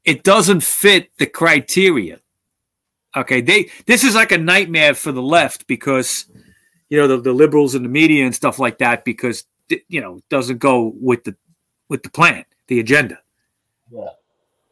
it 0.05 0.23
doesn't 0.23 0.63
fit 0.63 1.09
the 1.17 1.27
criteria. 1.27 2.19
Okay, 3.15 3.41
they 3.41 3.69
this 3.85 4.03
is 4.03 4.15
like 4.15 4.31
a 4.31 4.37
nightmare 4.37 4.93
for 4.93 5.11
the 5.11 5.21
left 5.21 5.67
because 5.67 6.25
you 6.91 6.97
know 6.97 7.07
the, 7.07 7.17
the 7.21 7.33
liberals 7.33 7.73
and 7.73 7.83
the 7.83 7.89
media 7.89 8.25
and 8.25 8.35
stuff 8.35 8.59
like 8.59 8.77
that 8.79 9.05
because 9.05 9.45
you 9.87 10.01
know 10.01 10.17
it 10.17 10.29
doesn't 10.29 10.59
go 10.59 10.93
with 10.99 11.23
the 11.23 11.35
with 11.87 12.03
the 12.03 12.09
plan, 12.09 12.45
the 12.67 12.79
agenda. 12.79 13.17
Yeah. 13.89 14.09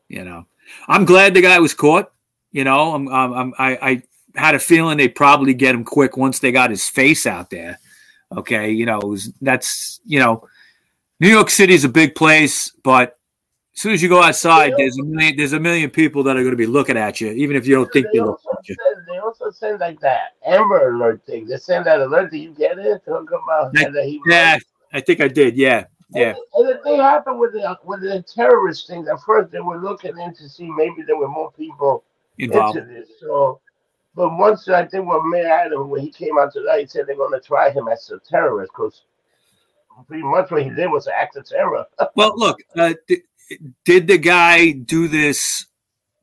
You 0.10 0.24
know, 0.26 0.46
I'm 0.88 1.06
glad 1.06 1.34
the 1.34 1.42
guy 1.42 1.60
was 1.60 1.74
caught. 1.74 2.12
You 2.52 2.64
know, 2.64 2.94
I'm, 2.94 3.08
I'm, 3.08 3.34
I'm 3.34 3.54
I, 3.58 3.78
I 3.82 4.04
had 4.36 4.56
a 4.56 4.60
feeling 4.60 4.98
they'd 4.98 5.16
probably 5.16 5.54
get 5.54 5.76
him 5.76 5.84
quick 5.84 6.18
once 6.18 6.40
they 6.40 6.52
got 6.52 6.72
his 6.72 6.88
face 6.88 7.26
out 7.26 7.50
there. 7.50 7.80
Okay, 8.36 8.72
you 8.72 8.86
know, 8.86 9.00
it 9.00 9.08
was, 9.08 9.32
that's 9.42 10.02
you 10.06 10.20
know, 10.20 10.48
New 11.20 11.30
York 11.30 11.50
City 11.50 11.74
is 11.74 11.84
a 11.84 11.90
big 11.90 12.16
place, 12.16 12.72
but 12.84 13.18
as 13.80 13.84
soon 13.84 13.94
as 13.94 14.04
you 14.04 14.10
go 14.10 14.22
outside, 14.22 14.74
there's 14.76 14.98
a 14.98 15.04
million, 15.04 15.38
there's 15.38 15.54
a 15.54 15.60
million 15.60 15.90
people 15.90 16.22
that 16.24 16.36
are 16.36 16.42
going 16.42 16.52
to 16.52 16.58
be 16.58 16.66
looking 16.66 16.98
at 16.98 17.22
you, 17.22 17.30
even 17.30 17.56
if 17.56 17.66
you 17.66 17.76
don't 17.76 17.90
think 17.94 18.08
they 18.08 18.20
they 18.20 18.26
look 18.26 18.42
at 18.52 18.68
you. 18.68 18.76
send, 18.76 19.08
they 19.08 19.20
also 19.20 19.52
send 19.52 19.80
like 19.80 20.02
that 20.02 20.36
Amber 20.46 20.94
Alert 20.94 21.26
thing. 21.26 21.48
They 21.48 21.56
send 21.56 21.86
that 21.86 22.02
alert. 22.02 22.30
Do 22.30 22.38
you 22.38 22.52
get 22.52 22.78
it? 22.78 23.02
About 23.08 23.72
Yeah, 23.74 23.88
that 23.88 24.04
he 24.04 24.20
Yeah, 24.26 24.58
I 24.92 25.00
think 25.00 25.22
I 25.22 25.30
did. 25.30 25.56
Yeah, 25.56 25.86
yeah. 26.12 26.34
And, 26.56 26.68
the 26.68 26.82
thing 26.84 27.00
happened 27.00 27.40
with 27.40 27.54
the 27.54 27.80
with 27.86 28.02
the 28.02 28.22
terrorist 28.24 28.86
things. 28.86 29.08
At 29.08 29.22
first, 29.22 29.50
they 29.50 29.62
were 29.62 29.78
looking 29.78 30.20
in 30.20 30.34
to 30.34 30.50
see 30.50 30.70
maybe 30.70 31.04
there 31.08 31.16
were 31.16 31.30
more 31.30 31.50
people 31.54 32.04
Involved. 32.38 32.80
into 32.80 32.94
this. 32.94 33.08
So, 33.22 33.62
but 34.14 34.38
once 34.38 34.68
I 34.68 34.88
think 34.88 35.08
when 35.08 35.30
Mayor 35.30 35.48
Adam 35.48 35.90
when 35.90 36.02
he 36.02 36.12
came 36.12 36.38
out 36.38 36.52
tonight, 36.52 36.82
he 36.82 36.88
said 36.88 37.08
they're 37.08 37.16
going 37.16 37.32
to 37.32 37.48
try 37.48 37.70
him 37.70 37.88
as 37.88 38.12
a 38.12 38.20
terrorist 38.30 38.74
because 38.76 39.04
pretty 40.06 40.24
much 40.24 40.52
what 40.52 40.64
he 40.64 40.70
did 40.70 40.88
was 40.88 41.08
an 41.08 41.14
act 41.16 41.38
of 41.38 41.48
terror. 41.48 41.86
Well, 42.16 42.34
look, 42.36 42.60
uh, 42.76 42.94
did, 43.08 43.22
did 43.86 44.08
the 44.08 44.18
guy 44.18 44.72
do 44.72 45.08
this? 45.08 45.66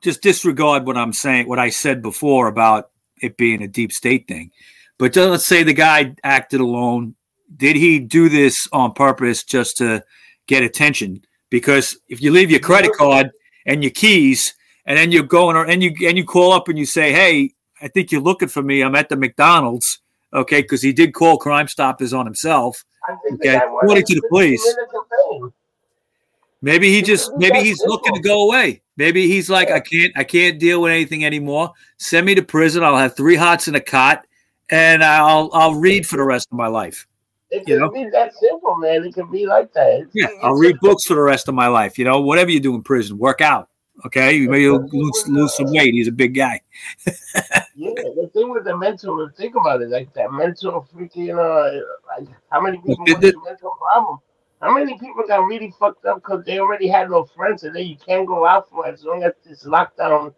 Just 0.02 0.22
disregard 0.22 0.86
what 0.86 0.96
I'm 0.96 1.12
saying, 1.12 1.48
what 1.48 1.58
I 1.58 1.70
said 1.70 2.02
before 2.02 2.48
about 2.48 2.90
it 3.20 3.36
being 3.36 3.62
a 3.62 3.68
deep 3.68 3.92
state 3.92 4.28
thing. 4.28 4.50
But 4.98 5.16
let's 5.16 5.46
say 5.46 5.62
the 5.62 5.72
guy 5.72 6.14
acted 6.22 6.60
alone. 6.60 7.14
Did 7.56 7.76
he 7.76 7.98
do 7.98 8.28
this 8.28 8.68
on 8.72 8.92
purpose 8.92 9.44
just 9.44 9.76
to 9.78 10.02
get 10.46 10.62
attention? 10.62 11.24
Because 11.50 11.98
if 12.08 12.20
you 12.22 12.30
leave 12.30 12.50
your 12.50 12.60
credit 12.60 12.92
card 12.92 13.30
and 13.66 13.82
your 13.82 13.92
keys, 13.92 14.54
and 14.86 14.96
then 14.96 15.12
you're 15.12 15.24
going 15.24 15.56
or 15.56 15.64
and 15.64 15.82
you 15.82 15.94
and 16.06 16.16
you 16.16 16.24
call 16.24 16.52
up 16.52 16.68
and 16.68 16.78
you 16.78 16.86
say, 16.86 17.12
"Hey, 17.12 17.52
I 17.80 17.88
think 17.88 18.10
you're 18.10 18.20
looking 18.20 18.48
for 18.48 18.62
me. 18.62 18.82
I'm 18.82 18.94
at 18.94 19.08
the 19.08 19.16
McDonald's." 19.16 20.00
Okay, 20.32 20.62
because 20.62 20.82
he 20.82 20.92
did 20.92 21.14
call 21.14 21.38
Crime 21.38 21.68
Stoppers 21.68 22.12
on 22.12 22.26
himself. 22.26 22.84
Okay, 23.08 23.36
the 23.52 23.64
according 23.64 24.04
to 24.04 24.14
the 24.14 24.28
police. 24.28 24.62
fame. 24.64 25.52
Maybe 26.62 26.90
he 26.92 27.02
just 27.02 27.30
maybe 27.36 27.58
he's 27.60 27.80
looking 27.84 28.14
to 28.14 28.20
go 28.20 28.48
away. 28.48 28.82
Maybe 28.96 29.26
he's 29.28 29.50
like, 29.50 29.70
I 29.70 29.80
can't 29.80 30.12
I 30.16 30.24
can't 30.24 30.58
deal 30.58 30.80
with 30.82 30.92
anything 30.92 31.24
anymore. 31.24 31.72
Send 31.98 32.26
me 32.26 32.34
to 32.34 32.42
prison. 32.42 32.82
I'll 32.82 32.96
have 32.96 33.14
three 33.16 33.36
hots 33.36 33.68
in 33.68 33.74
a 33.74 33.80
cot, 33.80 34.26
and 34.70 35.04
I'll 35.04 35.50
I'll 35.52 35.74
read 35.74 36.06
for 36.06 36.16
the 36.16 36.24
rest 36.24 36.48
of 36.50 36.56
my 36.58 36.66
life. 36.68 37.06
It 37.50 37.68
You 37.68 37.76
can 37.76 37.78
know? 37.84 37.90
be 37.90 38.08
that 38.10 38.34
simple, 38.34 38.74
man. 38.76 39.04
It 39.04 39.14
can 39.14 39.30
be 39.30 39.46
like 39.46 39.72
that. 39.74 39.88
It's- 40.00 40.10
Yeah, 40.14 40.28
I'll 40.42 40.54
read 40.56 40.76
books 40.80 41.04
for 41.04 41.14
the 41.14 41.22
rest 41.22 41.46
of 41.48 41.54
my 41.54 41.68
life. 41.68 41.98
You 41.98 42.04
know, 42.04 42.20
whatever 42.20 42.50
you 42.50 42.58
do 42.58 42.74
in 42.74 42.82
prison, 42.82 43.18
work 43.18 43.40
out. 43.40 43.68
Okay, 44.04 44.40
maybe 44.46 44.62
you'll 44.62 44.86
lose, 44.92 45.24
lose 45.28 45.54
some 45.56 45.72
weight. 45.72 45.94
He's 45.94 46.08
a 46.08 46.12
big 46.12 46.34
guy. 46.34 46.60
Yeah, 47.74 47.92
the 47.94 48.30
thing 48.32 48.50
with 48.50 48.64
the 48.64 48.76
mental, 48.76 49.28
think 49.36 49.54
about 49.54 49.80
it, 49.82 49.88
like 49.90 50.12
that 50.14 50.32
mental 50.32 50.86
freaking, 50.94 51.36
uh, 51.38 51.82
like 52.08 52.28
how 52.50 52.60
many 52.60 52.78
people 52.84 53.04
with 53.06 53.20
the- 53.20 53.34
mental 53.44 53.76
problem? 53.80 54.18
How 54.60 54.72
many 54.72 54.98
people 54.98 55.22
got 55.28 55.44
really 55.44 55.72
fucked 55.78 56.04
up 56.06 56.16
because 56.16 56.44
they 56.44 56.58
already 56.58 56.88
had 56.88 57.10
no 57.10 57.24
friends 57.24 57.62
and 57.64 57.76
then 57.76 57.86
you 57.86 57.96
can't 57.96 58.26
go 58.26 58.46
out 58.46 58.68
for 58.70 58.86
as 58.86 59.04
long 59.04 59.22
as 59.22 59.32
this 59.44 59.64
lockdown 59.64 60.34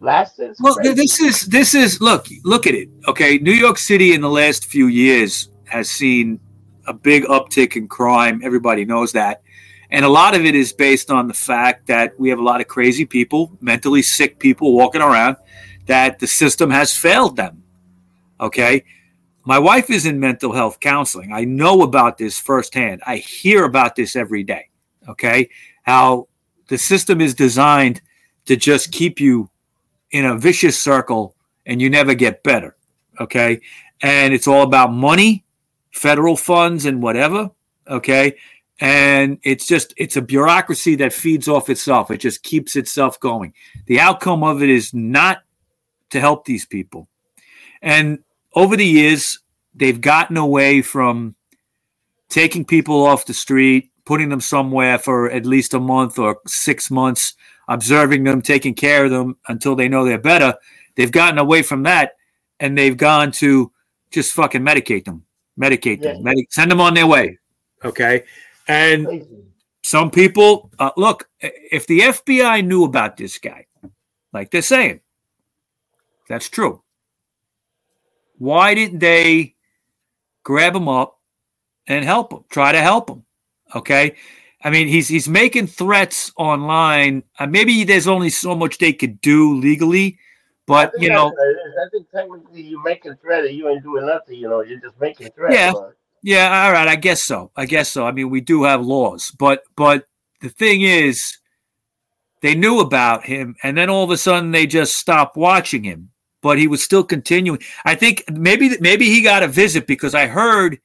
lasted? 0.00 0.50
It's 0.50 0.60
Well, 0.60 0.74
crazy. 0.74 0.94
this 0.94 1.20
is 1.20 1.40
this 1.42 1.74
is 1.74 2.00
look 2.00 2.26
look 2.44 2.66
at 2.66 2.74
it. 2.74 2.88
Okay, 3.08 3.38
New 3.38 3.52
York 3.52 3.78
City 3.78 4.12
in 4.12 4.20
the 4.20 4.28
last 4.28 4.66
few 4.66 4.88
years 4.88 5.48
has 5.64 5.88
seen 5.90 6.38
a 6.86 6.92
big 6.92 7.24
uptick 7.24 7.76
in 7.76 7.88
crime. 7.88 8.40
Everybody 8.44 8.84
knows 8.84 9.12
that, 9.12 9.42
and 9.90 10.04
a 10.04 10.08
lot 10.10 10.34
of 10.36 10.44
it 10.44 10.54
is 10.54 10.72
based 10.72 11.10
on 11.10 11.26
the 11.26 11.34
fact 11.34 11.86
that 11.86 12.12
we 12.20 12.28
have 12.28 12.38
a 12.38 12.42
lot 12.42 12.60
of 12.60 12.68
crazy 12.68 13.06
people, 13.06 13.56
mentally 13.62 14.02
sick 14.02 14.38
people 14.38 14.74
walking 14.74 15.00
around. 15.00 15.36
That 15.86 16.18
the 16.18 16.26
system 16.26 16.70
has 16.70 16.96
failed 16.96 17.36
them. 17.36 17.62
Okay, 18.40 18.84
my 19.44 19.58
wife 19.58 19.90
is 19.90 20.06
in 20.06 20.18
mental 20.20 20.52
health 20.52 20.80
counseling. 20.80 21.32
I 21.32 21.44
know 21.44 21.82
about 21.82 22.18
this 22.18 22.38
firsthand. 22.38 23.02
I 23.06 23.16
hear 23.16 23.64
about 23.64 23.96
this 23.96 24.16
every 24.16 24.42
day. 24.42 24.68
Okay, 25.08 25.50
how 25.82 26.28
the 26.68 26.78
system 26.78 27.20
is 27.20 27.34
designed 27.34 28.00
to 28.46 28.56
just 28.56 28.92
keep 28.92 29.20
you 29.20 29.50
in 30.10 30.24
a 30.24 30.38
vicious 30.38 30.82
circle 30.82 31.34
and 31.66 31.80
you 31.80 31.90
never 31.90 32.14
get 32.14 32.42
better. 32.42 32.76
Okay. 33.20 33.60
And 34.02 34.34
it's 34.34 34.48
all 34.48 34.62
about 34.62 34.92
money, 34.92 35.44
federal 35.92 36.36
funds, 36.36 36.84
and 36.84 37.02
whatever. 37.02 37.50
Okay. 37.88 38.36
And 38.80 39.38
it's 39.42 39.66
just, 39.66 39.94
it's 39.96 40.16
a 40.16 40.22
bureaucracy 40.22 40.96
that 40.96 41.12
feeds 41.12 41.48
off 41.48 41.70
itself. 41.70 42.10
It 42.10 42.18
just 42.18 42.42
keeps 42.42 42.76
itself 42.76 43.18
going. 43.20 43.54
The 43.86 44.00
outcome 44.00 44.42
of 44.42 44.62
it 44.62 44.68
is 44.68 44.92
not 44.92 45.42
to 46.10 46.20
help 46.20 46.44
these 46.44 46.66
people. 46.66 47.08
And 47.82 48.20
over 48.54 48.76
the 48.76 48.86
years, 48.86 49.38
they've 49.74 50.00
gotten 50.00 50.36
away 50.36 50.82
from 50.82 51.34
taking 52.28 52.64
people 52.64 53.04
off 53.04 53.26
the 53.26 53.34
street, 53.34 53.90
putting 54.04 54.28
them 54.28 54.40
somewhere 54.40 54.98
for 54.98 55.30
at 55.30 55.46
least 55.46 55.74
a 55.74 55.80
month 55.80 56.18
or 56.18 56.38
six 56.46 56.90
months, 56.90 57.34
observing 57.68 58.24
them, 58.24 58.42
taking 58.42 58.74
care 58.74 59.04
of 59.04 59.10
them 59.10 59.36
until 59.48 59.74
they 59.74 59.88
know 59.88 60.04
they're 60.04 60.18
better. 60.18 60.54
They've 60.94 61.10
gotten 61.10 61.38
away 61.38 61.62
from 61.62 61.82
that 61.84 62.12
and 62.60 62.76
they've 62.78 62.96
gone 62.96 63.32
to 63.32 63.72
just 64.10 64.32
fucking 64.32 64.62
medicate 64.62 65.04
them, 65.04 65.24
medicate 65.58 66.00
them, 66.02 66.16
Yeah. 66.16 66.22
medic- 66.22 66.52
send 66.52 66.70
them 66.70 66.80
on 66.80 66.94
their 66.94 67.06
way. 67.06 67.38
Okay. 67.84 68.24
And 68.68 69.26
some 69.82 70.10
people, 70.10 70.70
uh, 70.78 70.90
look, 70.96 71.28
if 71.40 71.86
the 71.86 72.00
FBI 72.00 72.60
knew 72.64 72.84
about 72.84 73.16
this 73.16 73.38
guy, 73.38 73.66
like 74.32 74.50
they're 74.50 74.62
saying, 74.62 75.00
that's 76.28 76.48
true. 76.48 76.82
Why 78.38 78.74
didn't 78.74 78.98
they 78.98 79.54
grab 80.42 80.74
him 80.74 80.88
up 80.88 81.20
and 81.86 82.04
help 82.04 82.32
him? 82.32 82.44
Try 82.50 82.72
to 82.72 82.80
help 82.80 83.10
him. 83.10 83.24
Okay. 83.74 84.16
I 84.64 84.70
mean, 84.70 84.88
he's 84.88 85.08
he's 85.08 85.28
making 85.28 85.66
threats 85.66 86.32
online. 86.36 87.22
Uh, 87.38 87.46
maybe 87.46 87.84
there's 87.84 88.08
only 88.08 88.30
so 88.30 88.54
much 88.54 88.78
they 88.78 88.94
could 88.94 89.20
do 89.20 89.54
legally, 89.56 90.18
but 90.66 90.90
you 90.98 91.10
know, 91.10 91.28
I 91.28 91.88
think 91.90 92.10
technically 92.10 92.62
you're 92.62 92.82
making 92.82 93.12
a 93.12 93.16
threat, 93.16 93.52
you 93.52 93.68
ain't 93.68 93.82
doing 93.82 94.06
nothing. 94.06 94.38
You 94.38 94.48
know, 94.48 94.62
you're 94.62 94.80
just 94.80 94.98
making 94.98 95.30
threats. 95.32 95.54
Yeah, 95.54 95.72
but. 95.72 95.96
yeah. 96.22 96.64
All 96.64 96.72
right, 96.72 96.88
I 96.88 96.96
guess 96.96 97.24
so. 97.24 97.50
I 97.54 97.66
guess 97.66 97.92
so. 97.92 98.06
I 98.06 98.12
mean, 98.12 98.30
we 98.30 98.40
do 98.40 98.64
have 98.64 98.80
laws, 98.80 99.30
but 99.38 99.64
but 99.76 100.06
the 100.40 100.48
thing 100.48 100.80
is, 100.80 101.22
they 102.40 102.54
knew 102.54 102.80
about 102.80 103.26
him, 103.26 103.56
and 103.62 103.76
then 103.76 103.90
all 103.90 104.04
of 104.04 104.10
a 104.10 104.16
sudden 104.16 104.50
they 104.50 104.66
just 104.66 104.96
stopped 104.96 105.36
watching 105.36 105.84
him. 105.84 106.10
But 106.44 106.58
he 106.58 106.68
was 106.68 106.84
still 106.84 107.02
continuing. 107.02 107.60
I 107.86 107.94
think 107.94 108.22
maybe 108.30 108.76
maybe 108.78 109.06
he 109.06 109.22
got 109.22 109.42
a 109.42 109.48
visit 109.48 109.86
because 109.86 110.14
I 110.14 110.26
heard 110.26 110.78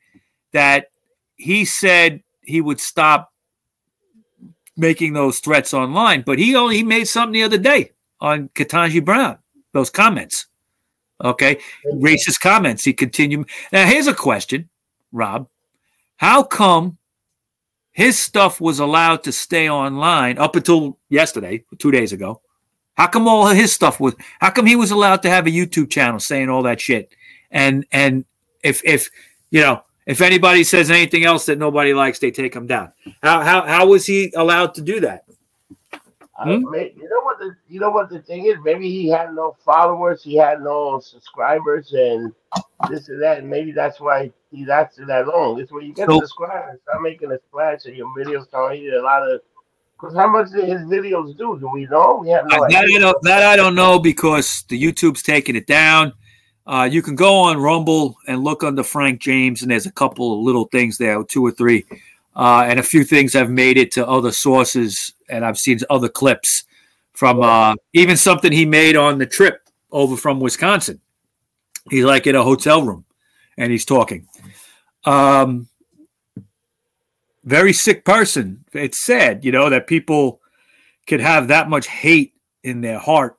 that 0.53 0.85
he 1.35 1.65
said 1.65 2.23
he 2.41 2.61
would 2.61 2.79
stop 2.79 3.33
making 4.77 5.11
those 5.11 5.39
threats 5.39 5.73
online. 5.73 6.21
But 6.21 6.39
he 6.39 6.55
only 6.55 6.77
he 6.77 6.83
made 6.83 7.09
something 7.09 7.33
the 7.33 7.43
other 7.43 7.57
day 7.57 7.91
on 8.21 8.47
Ketanji 8.55 9.03
Brown, 9.03 9.37
those 9.73 9.89
comments. 9.89 10.47
Okay. 11.21 11.59
Racist 11.93 12.39
comments. 12.39 12.85
He 12.85 12.93
continued. 12.93 13.49
Now 13.73 13.85
here's 13.85 14.07
a 14.07 14.13
question, 14.13 14.69
Rob. 15.11 15.49
How 16.15 16.41
come 16.41 16.97
his 17.91 18.17
stuff 18.17 18.61
was 18.61 18.79
allowed 18.79 19.23
to 19.23 19.33
stay 19.33 19.69
online 19.69 20.37
up 20.37 20.55
until 20.55 20.97
yesterday, 21.09 21.65
two 21.79 21.91
days 21.91 22.13
ago? 22.13 22.39
How 22.99 23.07
come 23.07 23.29
all 23.29 23.47
his 23.47 23.71
stuff 23.71 24.01
was 24.01 24.13
how 24.41 24.49
come 24.49 24.65
he 24.65 24.75
was 24.75 24.91
allowed 24.91 25.21
to 25.21 25.29
have 25.29 25.47
a 25.47 25.49
YouTube 25.49 25.89
channel 25.89 26.19
saying 26.19 26.49
all 26.49 26.63
that 26.63 26.81
shit? 26.81 27.15
And 27.49 27.85
and 27.93 28.25
if 28.61 28.81
if 28.83 29.09
you 29.51 29.61
know 29.61 29.83
if 30.05 30.19
anybody 30.19 30.65
says 30.65 30.91
anything 30.91 31.23
else 31.23 31.45
that 31.45 31.57
nobody 31.57 31.93
likes, 31.93 32.19
they 32.19 32.29
take 32.29 32.53
him 32.53 32.67
down. 32.67 32.91
How 33.23 33.39
how 33.41 33.61
how 33.61 33.87
was 33.87 34.05
he 34.05 34.33
allowed 34.35 34.73
to 34.75 34.81
do 34.81 34.99
that? 34.99 35.23
Hmm? 36.37 36.49
you 36.51 37.09
know 37.09 37.21
what 37.23 37.39
the 37.39 37.55
you 37.69 37.79
know 37.79 37.89
what 37.89 38.09
the 38.09 38.19
thing 38.19 38.45
is? 38.45 38.57
Maybe 38.65 38.89
he 38.89 39.07
had 39.07 39.33
no 39.33 39.55
followers, 39.63 40.21
he 40.21 40.35
had 40.35 40.61
no 40.61 40.99
subscribers, 40.99 41.93
and 41.93 42.33
this 42.89 43.07
and 43.07 43.21
that, 43.21 43.37
and 43.37 43.49
maybe 43.49 43.71
that's 43.71 44.01
why 44.01 44.29
he 44.51 44.65
lasted 44.65 45.07
that 45.07 45.25
long. 45.25 45.57
It's 45.57 45.71
where 45.71 45.83
you 45.83 45.93
get 45.93 46.09
so, 46.09 46.19
subscribers, 46.19 46.81
start 46.81 47.01
making 47.01 47.31
a 47.31 47.39
splash, 47.47 47.85
and 47.85 47.95
your 47.95 48.07
videos 48.17 48.43
start 48.47 48.75
hitting 48.75 48.91
a 48.99 49.01
lot 49.01 49.23
of. 49.23 49.39
Because 49.99 50.15
how 50.15 50.27
much 50.27 50.51
did 50.51 50.69
his 50.69 50.81
videos 50.81 51.37
do? 51.37 51.59
Do 51.59 51.69
we 51.73 51.85
know? 51.87 52.19
We 52.23 52.29
have 52.29 52.45
no 52.47 52.67
that, 52.69 52.83
idea. 52.83 52.97
I 52.97 52.99
don't, 52.99 53.23
that 53.23 53.43
I 53.43 53.55
don't 53.57 53.75
know 53.75 53.99
because 53.99 54.63
the 54.69 54.81
YouTube's 54.81 55.23
taking 55.23 55.57
it 55.57 55.67
down. 55.67 56.13
Uh, 56.65 56.87
you 56.89 57.01
can 57.01 57.15
go 57.15 57.35
on 57.35 57.57
Rumble 57.57 58.15
and 58.27 58.43
look 58.43 58.63
under 58.63 58.83
Frank 58.83 59.19
James, 59.19 59.61
and 59.61 59.71
there's 59.71 59.87
a 59.87 59.91
couple 59.91 60.33
of 60.33 60.39
little 60.39 60.65
things 60.65 60.97
there, 60.97 61.21
two 61.23 61.45
or 61.45 61.51
three, 61.51 61.85
uh, 62.35 62.65
and 62.67 62.79
a 62.79 62.83
few 62.83 63.03
things 63.03 63.33
have 63.33 63.49
made 63.49 63.77
it 63.77 63.91
to 63.93 64.07
other 64.07 64.31
sources, 64.31 65.13
and 65.29 65.43
I've 65.43 65.57
seen 65.57 65.79
other 65.89 66.07
clips 66.07 66.63
from 67.13 67.41
uh, 67.41 67.75
even 67.93 68.15
something 68.15 68.51
he 68.51 68.65
made 68.65 68.95
on 68.95 69.17
the 69.17 69.25
trip 69.25 69.67
over 69.91 70.15
from 70.15 70.39
Wisconsin. 70.39 71.01
He's 71.89 72.05
like 72.05 72.27
in 72.27 72.35
a 72.35 72.43
hotel 72.43 72.83
room, 72.83 73.03
and 73.57 73.71
he's 73.71 73.83
talking. 73.83 74.27
Um, 75.03 75.67
very 77.49 77.73
sick 77.73 78.05
person. 78.05 78.63
It's 78.73 79.03
sad, 79.03 79.43
you 79.43 79.51
know, 79.51 79.69
that 79.69 79.87
people 79.87 80.39
could 81.07 81.19
have 81.19 81.47
that 81.47 81.69
much 81.69 81.87
hate 81.87 82.33
in 82.63 82.81
their 82.81 82.99
heart. 82.99 83.37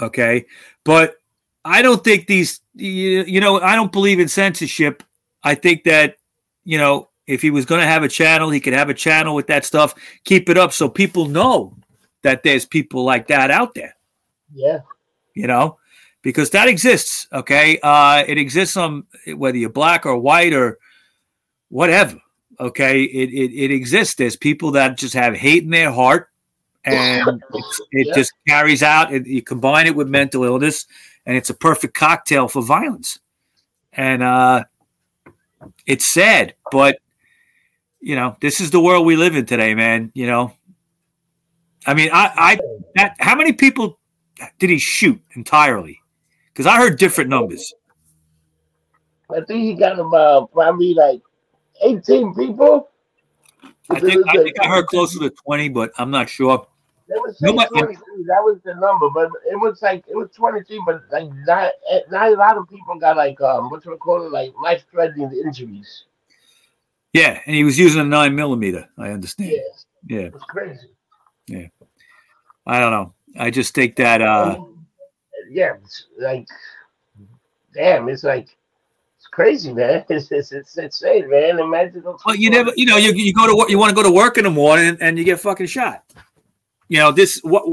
Okay, 0.00 0.46
but 0.84 1.16
I 1.64 1.82
don't 1.82 2.04
think 2.04 2.26
these, 2.26 2.60
you, 2.74 3.24
you 3.24 3.40
know, 3.40 3.60
I 3.60 3.74
don't 3.74 3.92
believe 3.92 4.20
in 4.20 4.28
censorship. 4.28 5.02
I 5.42 5.54
think 5.54 5.84
that, 5.84 6.16
you 6.64 6.78
know, 6.78 7.08
if 7.26 7.42
he 7.42 7.50
was 7.50 7.64
going 7.64 7.80
to 7.80 7.86
have 7.86 8.02
a 8.02 8.08
channel, 8.08 8.50
he 8.50 8.60
could 8.60 8.72
have 8.72 8.88
a 8.88 8.94
channel 8.94 9.34
with 9.34 9.48
that 9.48 9.64
stuff, 9.64 9.94
keep 10.24 10.48
it 10.48 10.56
up 10.56 10.72
so 10.72 10.88
people 10.88 11.26
know 11.26 11.76
that 12.22 12.42
there's 12.42 12.64
people 12.64 13.04
like 13.04 13.28
that 13.28 13.50
out 13.50 13.74
there. 13.74 13.96
Yeah. 14.54 14.80
You 15.34 15.46
know, 15.46 15.78
because 16.22 16.50
that 16.50 16.68
exists. 16.68 17.26
Okay. 17.32 17.78
Uh, 17.82 18.24
it 18.26 18.38
exists 18.38 18.76
on 18.76 19.04
whether 19.34 19.58
you're 19.58 19.70
black 19.70 20.06
or 20.06 20.16
white 20.18 20.52
or 20.52 20.78
whatever. 21.68 22.16
Okay. 22.58 23.02
It, 23.02 23.30
it, 23.30 23.54
it 23.54 23.70
exists. 23.70 24.14
There's 24.14 24.36
people 24.36 24.70
that 24.72 24.96
just 24.96 25.14
have 25.14 25.34
hate 25.34 25.64
in 25.64 25.70
their 25.70 25.92
heart 25.92 26.30
and 26.84 27.42
it 27.92 28.06
yeah. 28.06 28.14
just 28.14 28.32
carries 28.46 28.82
out. 28.82 29.12
It, 29.12 29.26
you 29.26 29.42
combine 29.42 29.86
it 29.86 29.96
with 29.96 30.08
mental 30.08 30.44
illness 30.44 30.86
and 31.26 31.36
it's 31.36 31.50
a 31.50 31.54
perfect 31.54 31.94
cocktail 31.94 32.48
for 32.48 32.62
violence. 32.62 33.18
And 33.92 34.22
uh, 34.22 34.64
it's 35.86 36.06
sad, 36.06 36.54
but 36.70 36.98
you 38.00 38.14
know, 38.14 38.36
this 38.40 38.60
is 38.60 38.70
the 38.70 38.80
world 38.80 39.04
we 39.04 39.16
live 39.16 39.34
in 39.34 39.46
today, 39.46 39.74
man. 39.74 40.12
You 40.14 40.26
know, 40.26 40.52
I 41.86 41.94
mean, 41.94 42.10
I, 42.12 42.30
I, 42.36 42.58
that, 42.94 43.16
how 43.18 43.34
many 43.34 43.52
people 43.52 43.98
did 44.58 44.70
he 44.70 44.78
shoot 44.78 45.20
entirely? 45.34 46.00
Because 46.52 46.66
I 46.66 46.76
heard 46.76 46.98
different 46.98 47.30
numbers. 47.30 47.72
I 49.30 49.40
think 49.40 49.64
he 49.64 49.74
got 49.74 49.98
about 49.98 50.52
probably 50.52 50.94
like 50.94 51.20
18 51.82 52.34
people. 52.34 52.88
I 53.90 54.00
think, 54.00 54.28
I 54.28 54.32
think 54.42 54.60
I 54.60 54.68
heard 54.68 54.86
closer 54.86 55.18
to 55.20 55.30
20, 55.30 55.68
but 55.70 55.92
I'm 55.98 56.10
not 56.10 56.28
sure. 56.28 56.66
Saying 57.08 57.34
Nobody, 57.40 57.68
23. 57.70 58.24
That 58.26 58.42
was 58.42 58.58
the 58.64 58.74
number, 58.74 59.08
but 59.10 59.30
it 59.48 59.54
was 59.54 59.80
like 59.80 60.04
it 60.08 60.16
was 60.16 60.28
23. 60.34 60.82
But 60.84 61.02
like 61.12 61.28
not, 61.46 61.70
not 62.10 62.32
a 62.32 62.34
lot 62.34 62.56
of 62.56 62.68
people 62.68 62.98
got 62.98 63.16
like 63.16 63.40
um 63.40 63.70
what's 63.70 63.86
it 63.86 63.98
called 64.00 64.32
like 64.32 64.52
life 64.60 64.84
threatening 64.90 65.30
injuries. 65.32 66.04
Yeah, 67.12 67.40
and 67.46 67.54
he 67.54 67.62
was 67.62 67.78
using 67.78 68.00
a 68.00 68.04
nine 68.04 68.34
millimeter. 68.34 68.88
I 68.98 69.10
understand. 69.10 69.52
Yeah, 69.52 70.18
yeah, 70.18 70.26
it's 70.34 70.44
crazy. 70.44 70.88
Yeah, 71.46 71.68
I 72.66 72.80
don't 72.80 72.90
know. 72.90 73.14
I 73.38 73.50
just 73.50 73.72
think 73.72 73.94
that. 73.96 74.20
uh 74.20 74.58
Yeah, 75.48 75.74
like, 76.18 76.48
damn, 77.72 78.08
it's 78.08 78.24
like 78.24 78.56
crazy, 79.36 79.72
man. 79.72 80.04
It's 80.16 80.32
it's, 80.32 80.50
it's 80.52 80.78
insane, 80.78 81.28
man. 81.28 81.60
Imagine. 81.60 82.02
Well, 82.24 82.34
you 82.34 82.50
never, 82.50 82.72
you 82.76 82.86
know, 82.86 82.96
you, 82.96 83.12
you 83.12 83.32
go 83.32 83.46
to 83.46 83.54
work, 83.54 83.68
you 83.70 83.78
want 83.78 83.90
to 83.90 83.96
go 83.96 84.02
to 84.02 84.10
work 84.10 84.38
in 84.38 84.44
the 84.44 84.56
morning, 84.62 84.96
and 85.00 85.18
you 85.18 85.24
get 85.24 85.38
fucking 85.40 85.66
shot 85.66 86.02
you 86.88 86.98
know 86.98 87.12
this 87.12 87.40
what 87.42 87.64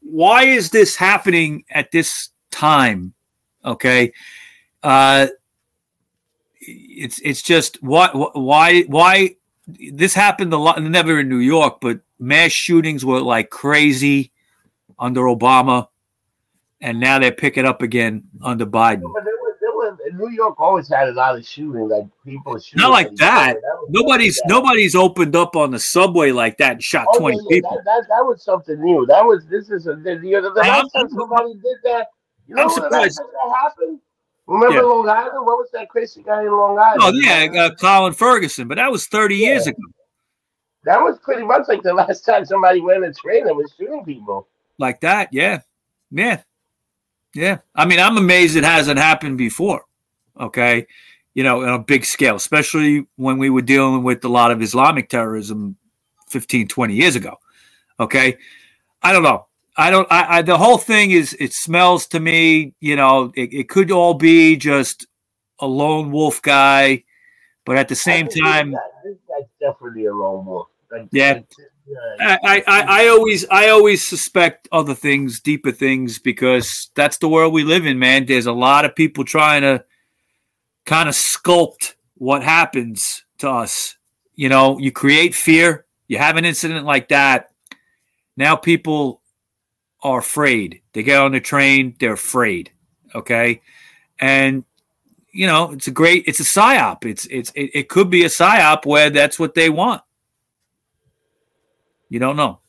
why 0.00 0.44
is 0.44 0.70
this 0.70 0.96
happening 0.96 1.64
at 1.70 1.90
this 1.90 2.30
time 2.50 3.12
okay 3.64 4.12
uh 4.82 5.26
it's 6.60 7.18
it's 7.20 7.42
just 7.42 7.82
what 7.82 8.36
why 8.36 8.82
why 8.82 9.34
this 9.92 10.14
happened 10.14 10.52
a 10.52 10.56
lot 10.56 10.82
never 10.82 11.20
in 11.20 11.28
new 11.28 11.38
york 11.38 11.78
but 11.80 12.00
mass 12.18 12.52
shootings 12.52 13.04
were 13.04 13.20
like 13.20 13.50
crazy 13.50 14.30
under 14.98 15.22
obama 15.22 15.88
and 16.80 17.00
now 17.00 17.18
they're 17.18 17.32
picking 17.32 17.64
up 17.64 17.80
again 17.82 18.22
under 18.42 18.66
biden 18.66 19.02
New 20.14 20.30
York 20.30 20.60
always 20.60 20.88
had 20.88 21.08
a 21.08 21.12
lot 21.12 21.36
of 21.36 21.46
shooting, 21.46 21.88
like 21.88 22.06
people 22.24 22.58
shooting. 22.58 22.82
Not 22.82 22.90
like 22.90 23.14
that. 23.16 23.54
that 23.54 23.86
nobody's 23.88 24.38
like 24.38 24.48
that. 24.48 24.54
nobody's 24.54 24.94
opened 24.94 25.36
up 25.36 25.56
on 25.56 25.70
the 25.70 25.78
subway 25.78 26.32
like 26.32 26.56
that 26.58 26.72
and 26.72 26.82
shot 26.82 27.06
oh, 27.10 27.18
twenty 27.18 27.38
yeah, 27.42 27.56
people. 27.56 27.70
That, 27.76 27.84
that, 27.84 28.08
that, 28.08 28.24
was 28.24 28.42
something 28.42 28.80
new. 28.80 29.06
That 29.06 29.24
was 29.24 29.46
this 29.46 29.70
is 29.70 29.86
a 29.86 29.94
the, 29.96 30.16
the, 30.16 30.40
the 30.40 30.60
last 30.60 30.90
time 30.90 31.08
somebody 31.08 31.54
did 31.54 31.78
that. 31.84 32.08
You 32.48 32.56
know, 32.56 32.64
I'm 32.64 32.70
surprised 32.70 33.18
that 33.18 33.54
happened. 33.62 34.00
Remember 34.46 34.76
yeah. 34.76 34.82
Long 34.82 35.08
Island? 35.08 35.46
What 35.46 35.58
was 35.58 35.68
that 35.72 35.88
crazy 35.88 36.22
guy 36.22 36.42
in 36.42 36.50
Long 36.50 36.78
Island? 36.78 37.00
Oh 37.02 37.12
yeah, 37.12 37.62
uh, 37.62 37.74
Colin 37.74 38.12
Ferguson, 38.12 38.68
but 38.68 38.76
that 38.76 38.90
was 38.90 39.06
thirty 39.06 39.36
years 39.36 39.66
ago. 39.66 39.78
That 40.84 41.00
was 41.00 41.18
pretty 41.20 41.44
much 41.44 41.68
like 41.68 41.82
the 41.82 41.94
last 41.94 42.24
time 42.24 42.44
somebody 42.44 42.80
went 42.80 43.04
in 43.04 43.10
a 43.10 43.14
train 43.14 43.46
and 43.46 43.56
was 43.56 43.72
shooting 43.78 44.04
people. 44.04 44.48
Like 44.78 45.00
that, 45.02 45.28
yeah, 45.32 45.60
yeah, 46.10 46.42
yeah. 47.34 47.58
I 47.74 47.86
mean, 47.86 48.00
I'm 48.00 48.16
amazed 48.16 48.56
it 48.56 48.64
hasn't 48.64 48.98
happened 48.98 49.38
before 49.38 49.84
okay, 50.38 50.86
you 51.34 51.42
know, 51.42 51.62
on 51.62 51.68
a 51.68 51.78
big 51.78 52.04
scale, 52.04 52.36
especially 52.36 53.06
when 53.16 53.38
we 53.38 53.50
were 53.50 53.62
dealing 53.62 54.02
with 54.02 54.24
a 54.24 54.28
lot 54.28 54.50
of 54.50 54.62
Islamic 54.62 55.08
terrorism 55.08 55.76
15, 56.28 56.68
20 56.68 56.94
years 56.94 57.16
ago. 57.16 57.38
Okay. 58.00 58.36
I 59.02 59.12
don't 59.12 59.22
know. 59.22 59.46
I 59.76 59.90
don't, 59.90 60.06
I, 60.10 60.38
I 60.38 60.42
the 60.42 60.58
whole 60.58 60.76
thing 60.76 61.12
is, 61.12 61.34
it 61.40 61.54
smells 61.54 62.06
to 62.08 62.20
me, 62.20 62.74
you 62.80 62.94
know, 62.94 63.32
it, 63.34 63.54
it 63.54 63.68
could 63.70 63.90
all 63.90 64.14
be 64.14 64.56
just 64.56 65.06
a 65.60 65.66
lone 65.66 66.10
wolf 66.10 66.42
guy, 66.42 67.04
but 67.64 67.78
at 67.78 67.88
the 67.88 67.94
same 67.94 68.28
time, 68.28 68.72
this 69.02 69.16
guy's 69.28 69.48
definitely 69.60 70.06
a 70.06 70.14
lone 70.14 70.44
wolf. 70.44 70.68
Like, 70.90 71.08
yeah. 71.10 71.40
I, 72.20 72.62
I, 72.66 72.84
I 72.88 73.08
always 73.08 73.46
I 73.48 73.68
always 73.68 74.06
suspect 74.06 74.68
other 74.70 74.94
things, 74.94 75.40
deeper 75.40 75.72
things, 75.72 76.18
because 76.18 76.90
that's 76.94 77.18
the 77.18 77.28
world 77.28 77.52
we 77.52 77.64
live 77.64 77.86
in, 77.86 77.98
man. 77.98 78.26
There's 78.26 78.46
a 78.46 78.52
lot 78.52 78.84
of 78.84 78.94
people 78.94 79.24
trying 79.24 79.62
to 79.62 79.84
kind 80.84 81.08
of 81.08 81.14
sculpt 81.14 81.94
what 82.14 82.42
happens 82.42 83.24
to 83.38 83.50
us. 83.50 83.96
You 84.34 84.48
know, 84.48 84.78
you 84.78 84.92
create 84.92 85.34
fear, 85.34 85.86
you 86.08 86.18
have 86.18 86.36
an 86.36 86.44
incident 86.44 86.86
like 86.86 87.08
that. 87.08 87.50
Now 88.36 88.56
people 88.56 89.20
are 90.02 90.18
afraid. 90.18 90.82
They 90.92 91.02
get 91.02 91.20
on 91.20 91.32
the 91.32 91.40
train, 91.40 91.96
they're 91.98 92.14
afraid. 92.14 92.70
Okay. 93.14 93.60
And 94.20 94.64
you 95.32 95.46
know, 95.46 95.72
it's 95.72 95.88
a 95.88 95.90
great, 95.90 96.24
it's 96.26 96.40
a 96.40 96.44
psyop. 96.44 97.04
It's 97.04 97.26
it's 97.26 97.50
it, 97.54 97.70
it 97.74 97.88
could 97.88 98.10
be 98.10 98.24
a 98.24 98.28
psyop 98.28 98.84
where 98.86 99.10
that's 99.10 99.38
what 99.38 99.54
they 99.54 99.70
want. 99.70 100.02
You 102.12 102.18
don't 102.18 102.36
know 102.36 102.60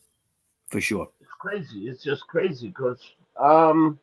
for 0.70 0.80
sure. 0.80 1.10
It's 1.20 1.30
crazy. 1.38 1.90
It's 1.90 2.02
just 2.02 2.26
crazy 2.28 2.70
because 2.70 3.02
um, 3.38 4.00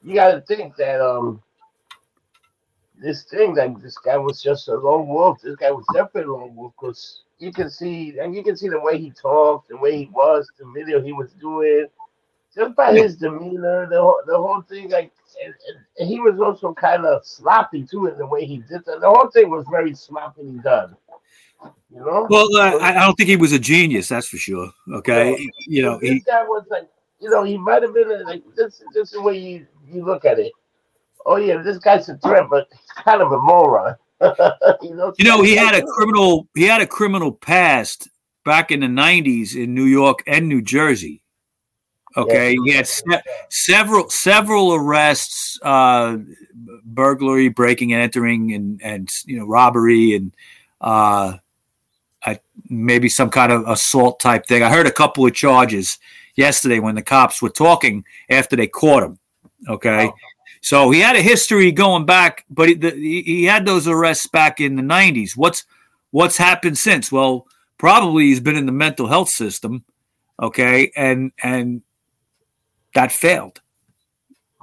you 0.00 0.14
got 0.14 0.30
to 0.30 0.40
think 0.42 0.76
that 0.76 1.00
um, 1.00 1.42
this 2.96 3.24
thing 3.24 3.52
that 3.54 3.82
this 3.82 3.98
guy 3.98 4.16
was 4.16 4.40
just 4.40 4.68
a 4.68 4.76
lone 4.76 5.08
wolf. 5.08 5.40
This 5.42 5.56
guy 5.56 5.72
was 5.72 5.84
definitely 5.92 6.32
a 6.32 6.36
lone 6.36 6.54
wolf 6.54 6.72
because 6.80 7.22
you 7.40 7.52
can 7.52 7.68
see 7.68 8.16
and 8.20 8.32
you 8.32 8.44
can 8.44 8.56
see 8.56 8.68
the 8.68 8.78
way 8.78 8.96
he 8.96 9.10
talked, 9.10 9.70
the 9.70 9.76
way 9.76 9.98
he 9.98 10.08
was, 10.12 10.48
the 10.56 10.70
video 10.72 11.02
he 11.02 11.12
was 11.12 11.32
doing, 11.32 11.88
just 12.54 12.76
by 12.76 12.92
his 12.94 13.16
demeanor, 13.16 13.88
the 13.90 14.00
whole, 14.00 14.20
the 14.24 14.36
whole 14.36 14.62
thing. 14.62 14.88
Like, 14.88 15.10
and, 15.44 15.52
and 15.98 16.08
he 16.08 16.20
was 16.20 16.38
also 16.38 16.72
kind 16.72 17.04
of 17.04 17.26
sloppy 17.26 17.84
too 17.84 18.06
in 18.06 18.16
the 18.18 18.26
way 18.26 18.46
he 18.46 18.58
did 18.58 18.84
that. 18.84 19.00
The 19.00 19.10
whole 19.10 19.30
thing 19.32 19.50
was 19.50 19.66
very 19.68 19.96
sloppily 19.96 20.60
done. 20.62 20.96
You 21.62 22.00
know. 22.00 22.26
Well, 22.28 22.48
uh, 22.56 22.78
I, 22.78 22.90
I 22.90 23.04
don't 23.06 23.14
think 23.14 23.28
he 23.28 23.36
was 23.36 23.52
a 23.52 23.58
genius. 23.58 24.08
That's 24.08 24.28
for 24.28 24.36
sure. 24.36 24.70
Okay, 24.92 25.36
you, 25.38 25.50
you 25.66 25.82
know, 25.82 25.98
this 25.98 26.10
he, 26.10 26.20
guy 26.20 26.42
was 26.42 26.64
like, 26.70 26.88
you 27.20 27.30
know, 27.30 27.42
he 27.42 27.56
might 27.56 27.82
have 27.82 27.94
been 27.94 28.10
a, 28.10 28.24
like 28.24 28.42
this. 28.54 28.82
This 28.92 29.08
is 29.08 29.10
the 29.12 29.22
way 29.22 29.38
you 29.38 29.66
you 29.90 30.04
look 30.04 30.24
at 30.24 30.38
it. 30.38 30.52
Oh 31.24 31.36
yeah, 31.36 31.62
this 31.62 31.78
guy's 31.78 32.08
a 32.08 32.16
threat, 32.18 32.44
but 32.50 32.68
he's 32.70 33.04
kind 33.04 33.22
of 33.22 33.32
a 33.32 33.38
moron. 33.38 33.96
you 34.82 34.94
know, 34.94 35.12
you 35.18 35.24
know, 35.24 35.42
he 35.42 35.56
had 35.56 35.74
a 35.74 35.82
criminal. 35.82 36.48
He 36.54 36.64
had 36.64 36.80
a 36.80 36.86
criminal 36.86 37.32
past 37.32 38.08
back 38.44 38.70
in 38.70 38.80
the 38.80 38.86
'90s 38.86 39.54
in 39.54 39.74
New 39.74 39.84
York 39.84 40.22
and 40.26 40.48
New 40.48 40.62
Jersey. 40.62 41.22
Okay, 42.16 42.52
Yeah. 42.52 42.60
he 42.64 42.72
had 42.72 42.86
se- 42.86 43.22
several 43.50 44.08
several 44.08 44.74
arrests, 44.74 45.58
uh, 45.62 46.16
burglary, 46.84 47.48
breaking 47.48 47.92
and 47.92 48.02
entering, 48.02 48.54
and 48.54 48.80
and 48.82 49.10
you 49.26 49.38
know 49.38 49.46
robbery, 49.46 50.14
and 50.14 50.34
uh, 50.80 51.34
maybe 52.68 53.08
some 53.08 53.30
kind 53.30 53.52
of 53.52 53.66
assault 53.68 54.20
type 54.20 54.46
thing. 54.46 54.62
I 54.62 54.70
heard 54.70 54.86
a 54.86 54.92
couple 54.92 55.26
of 55.26 55.34
charges 55.34 55.98
yesterday 56.34 56.78
when 56.78 56.94
the 56.94 57.02
cops 57.02 57.40
were 57.40 57.50
talking 57.50 58.04
after 58.30 58.56
they 58.56 58.66
caught 58.66 59.02
him. 59.02 59.18
Okay, 59.68 60.06
Oh. 60.08 60.14
so 60.60 60.90
he 60.90 61.00
had 61.00 61.16
a 61.16 61.22
history 61.22 61.72
going 61.72 62.04
back, 62.04 62.44
but 62.50 62.68
he, 62.68 62.74
the, 62.74 62.90
he 62.90 63.44
had 63.44 63.64
those 63.66 63.88
arrests 63.88 64.28
back 64.28 64.60
in 64.60 64.76
the 64.76 64.82
'90s. 64.82 65.36
What's 65.36 65.64
what's 66.10 66.36
happened 66.36 66.78
since? 66.78 67.10
Well, 67.10 67.46
probably 67.78 68.24
he's 68.24 68.40
been 68.40 68.56
in 68.56 68.66
the 68.66 68.72
mental 68.72 69.06
health 69.06 69.30
system. 69.30 69.84
Okay, 70.40 70.92
and 70.94 71.32
and 71.42 71.82
that 72.94 73.12
failed. 73.12 73.60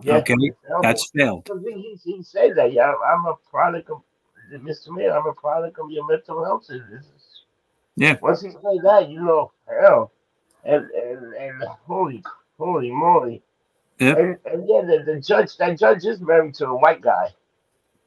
Yeah, 0.04 0.18
Okay. 0.18 0.36
That's 0.82 1.10
failed. 1.16 1.50
He, 1.64 1.98
he, 2.04 2.24
said 2.24 2.56
that, 2.56 2.74
yeah, 2.74 2.94
I'm 3.06 3.26
a 3.26 3.36
product 3.50 3.90
of 3.90 4.02
Mr. 4.52 4.90
Mayor, 4.90 5.18
I'm 5.18 5.26
a 5.26 5.34
product 5.34 5.80
of 5.80 5.90
your 5.90 6.06
mental 6.08 6.44
health 6.44 6.66
services. 6.66 7.23
Yeah. 7.96 8.18
Once 8.22 8.42
he 8.42 8.50
said 8.52 8.62
that, 8.84 9.10
you 9.10 9.24
know, 9.24 9.52
hell, 9.68 10.12
and 10.64 10.90
and 10.92 11.34
and 11.34 11.64
holy, 11.86 12.24
holy 12.58 12.92
moly. 12.92 13.42
Yep. 14.00 14.18
And, 14.18 14.38
and 14.46 14.68
yeah, 14.68 14.82
the, 14.82 15.04
the 15.06 15.20
judge, 15.20 15.56
that 15.58 15.78
judge 15.78 16.06
is 16.06 16.20
married 16.20 16.56
to 16.56 16.68
a 16.68 16.76
white 16.76 17.02
guy. 17.02 17.30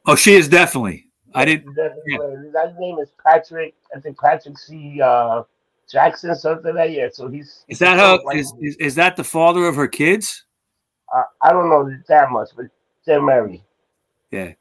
Oh, 0.05 0.15
she 0.15 0.33
is 0.33 0.47
definitely. 0.47 1.07
I 1.33 1.45
didn't. 1.45 1.73
That, 1.75 1.95
Yeah. 2.05 2.17
that 2.53 2.75
name 2.79 2.97
is 2.99 3.09
Patrick. 3.25 3.75
I 3.95 3.99
think 3.99 4.19
Patrick 4.19 4.57
C. 4.57 5.01
Uh, 5.01 5.43
Jackson, 5.89 6.35
something 6.35 6.75
like 6.75 6.89
that. 6.89 6.91
Yeah. 6.91 7.07
So 7.11 7.29
he's 7.29 7.63
Is 7.69 7.79
that 7.79 7.97
her? 7.97 8.19
Is, 8.35 8.53
is 8.59 8.75
is 8.77 8.95
that 8.95 9.15
the 9.15 9.23
father 9.23 9.65
of 9.67 9.75
her 9.75 9.87
kids? 9.87 10.43
Uh, 11.15 11.23
I 11.41 11.51
don't 11.53 11.69
know 11.69 11.89
that 12.09 12.31
much, 12.31 12.49
but 12.55 12.65
they're 13.05 13.21
married. 13.21 13.63
Yeah. 14.31 14.53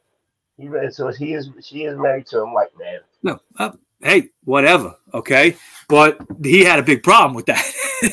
He, 0.57 0.71
so 0.91 1.09
he 1.09 1.35
is. 1.35 1.51
She 1.61 1.85
is 1.85 1.99
married 1.99 2.27
to 2.27 2.43
a 2.43 2.53
white 2.53 2.71
man. 2.79 3.01
No. 3.23 3.41
Uh, 3.59 3.73
hey, 4.01 4.31
whatever. 4.45 4.95
Okay, 5.15 5.57
but 5.89 6.19
he 6.43 6.65
had 6.65 6.79
a 6.79 6.83
big 6.83 7.03
problem 7.03 7.35
with 7.35 7.47
that. 7.47 7.65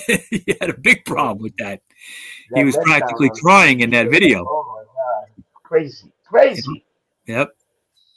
he 0.30 0.58
had 0.60 0.70
a 0.70 0.78
big 0.78 1.06
problem 1.06 1.42
with 1.42 1.56
that. 1.58 1.82
He 2.56 2.64
was 2.64 2.78
practically 2.78 3.32
crying 3.42 3.82
in 3.82 3.90
that 3.92 4.10
video. 4.10 4.46
Oh 4.48 4.76
my 4.76 4.84
god, 4.84 5.44
crazy, 5.64 6.12
crazy. 6.26 6.86
Yep. 7.26 7.56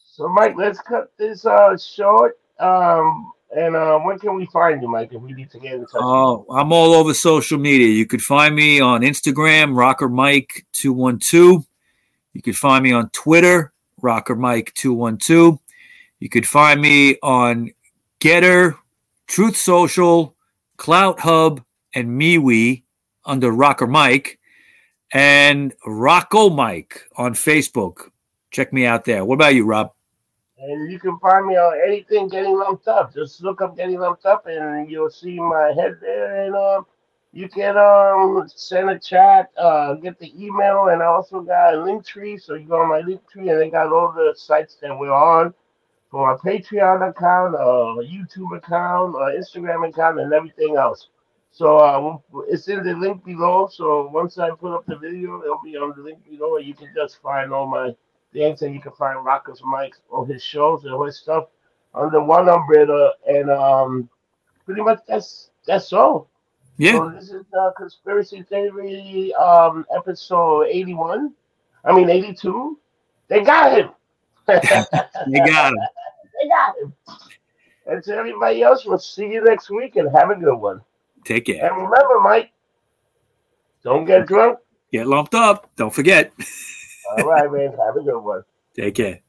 So, 0.04 0.28
Mike, 0.28 0.54
let's 0.56 0.80
cut 0.80 1.12
this 1.18 1.46
uh 1.46 1.76
short. 1.76 2.38
Um, 2.58 3.32
and 3.56 3.76
uh, 3.76 3.98
when 4.00 4.18
can 4.18 4.34
we 4.34 4.46
find 4.46 4.82
you, 4.82 4.88
Mike? 4.88 5.12
If 5.12 5.22
we 5.22 5.32
need 5.32 5.50
to 5.50 5.58
get 5.58 5.74
in 5.74 5.82
touch. 5.82 6.00
Oh, 6.02 6.44
I'm 6.50 6.72
all 6.72 6.94
over 6.94 7.14
social 7.14 7.58
media. 7.58 7.88
You 7.88 8.06
could 8.06 8.22
find 8.22 8.54
me 8.54 8.80
on 8.80 9.02
Instagram, 9.02 9.76
Rocker 9.76 10.08
Mike 10.08 10.66
two 10.72 10.92
one 10.92 11.18
two. 11.18 11.64
You 12.32 12.42
could 12.42 12.56
find 12.56 12.82
me 12.82 12.92
on 12.92 13.08
Twitter, 13.10 13.72
Rocker 14.02 14.36
Mike 14.36 14.72
two 14.74 14.92
one 14.92 15.16
two. 15.16 15.60
You 16.18 16.30
could 16.30 16.46
find 16.46 16.80
me 16.80 17.18
on 17.22 17.70
Gettr, 18.20 18.78
Truth 19.26 19.56
Social, 19.56 20.34
Clout 20.78 21.20
Hub, 21.20 21.62
and 21.94 22.08
MeWe 22.08 22.82
under 23.26 23.50
Rocker 23.50 23.86
Mike, 23.86 24.38
and 25.12 25.74
Rocco 25.84 26.48
Mike 26.48 27.02
on 27.16 27.34
Facebook. 27.34 28.10
Check 28.50 28.72
me 28.72 28.86
out 28.86 29.04
there. 29.04 29.24
What 29.24 29.34
about 29.34 29.54
you, 29.54 29.66
Rob? 29.66 29.92
And 30.58 30.90
you 30.90 30.98
can 30.98 31.18
find 31.18 31.46
me 31.46 31.56
on 31.56 31.78
anything 31.86 32.28
getting 32.28 32.58
lumped 32.58 32.88
up. 32.88 33.12
Just 33.12 33.42
look 33.42 33.60
up 33.60 33.76
getting 33.76 34.00
lumped 34.00 34.24
up, 34.24 34.46
and 34.46 34.90
you'll 34.90 35.10
see 35.10 35.38
my 35.38 35.72
head 35.76 35.98
there. 36.00 36.46
And 36.46 36.56
um, 36.56 36.86
you 37.32 37.46
can 37.50 37.76
um 37.76 38.48
send 38.48 38.88
a 38.88 38.98
chat, 38.98 39.50
uh, 39.58 39.94
get 39.94 40.18
the 40.18 40.32
email, 40.42 40.88
and 40.88 41.02
I 41.02 41.06
also 41.06 41.42
got 41.42 41.74
a 41.74 41.84
link 41.84 42.06
tree. 42.06 42.38
So 42.38 42.54
you 42.54 42.66
go 42.66 42.80
on 42.80 42.88
my 42.88 43.00
link 43.00 43.20
tree, 43.28 43.50
and 43.50 43.60
they 43.60 43.68
got 43.68 43.92
all 43.92 44.12
the 44.12 44.32
sites 44.34 44.78
that 44.80 44.98
we're 44.98 45.12
on 45.12 45.52
for 46.16 46.30
our 46.30 46.38
Patreon 46.38 47.10
account, 47.10 47.54
uh, 47.56 48.00
YouTube 48.00 48.56
account, 48.56 49.14
uh, 49.14 49.36
Instagram 49.38 49.86
account, 49.86 50.18
and 50.18 50.32
everything 50.32 50.74
else. 50.74 51.08
So 51.52 51.76
uh, 51.76 52.16
it's 52.48 52.68
in 52.68 52.82
the 52.82 52.94
link 52.94 53.22
below. 53.22 53.68
So 53.70 54.08
once 54.10 54.38
I 54.38 54.48
put 54.48 54.74
up 54.74 54.86
the 54.86 54.96
video, 54.96 55.42
it'll 55.42 55.60
be 55.62 55.76
on 55.76 55.92
the 55.94 56.02
link 56.02 56.24
below, 56.24 56.56
you 56.56 56.72
can 56.72 56.88
just 56.96 57.20
find 57.20 57.52
all 57.52 57.66
my 57.66 57.94
things, 58.32 58.62
and 58.62 58.74
you 58.74 58.80
can 58.80 58.92
find 58.92 59.22
Rockers 59.26 59.60
Mike's 59.62 60.00
all 60.10 60.24
his 60.24 60.42
shows 60.42 60.84
and 60.84 60.94
all 60.94 61.04
his 61.04 61.18
stuff 61.18 61.48
under 61.94 62.22
one 62.22 62.48
umbrella. 62.48 63.12
And 63.28 63.50
um, 63.50 64.08
pretty 64.64 64.80
much 64.80 65.00
that's 65.06 65.50
that's 65.66 65.92
all. 65.92 66.30
Yeah, 66.78 66.92
So 66.92 67.10
this 67.10 67.24
is 67.24 67.44
uh, 67.52 67.72
conspiracy 67.76 68.40
theory 68.40 69.34
um 69.34 69.84
episode 69.94 70.68
eighty 70.68 70.94
one. 70.94 71.34
I 71.84 71.94
mean 71.94 72.08
eighty 72.08 72.32
two. 72.32 72.78
They 73.28 73.42
got 73.42 73.78
him. 73.78 73.90
they 74.46 74.60
got 74.60 75.72
him. 75.72 75.78
They 76.46 76.48
got 76.48 76.76
him. 76.80 76.94
And 77.86 78.02
to 78.04 78.16
everybody 78.16 78.62
else, 78.62 78.84
we'll 78.84 78.98
see 78.98 79.26
you 79.26 79.44
next 79.44 79.70
week 79.70 79.96
and 79.96 80.10
have 80.14 80.30
a 80.30 80.36
good 80.36 80.56
one. 80.56 80.80
Take 81.24 81.46
care. 81.46 81.64
And 81.64 81.76
remember, 81.76 82.20
Mike, 82.20 82.50
don't 83.82 84.04
get 84.04 84.26
drunk. 84.26 84.58
Get 84.92 85.06
lumped 85.06 85.34
up. 85.34 85.68
Don't 85.76 85.92
forget. 85.92 86.32
All 87.18 87.24
right, 87.24 87.50
man. 87.50 87.72
Have 87.84 87.96
a 87.96 88.02
good 88.02 88.20
one. 88.20 88.42
Take 88.76 88.94
care. 88.94 89.20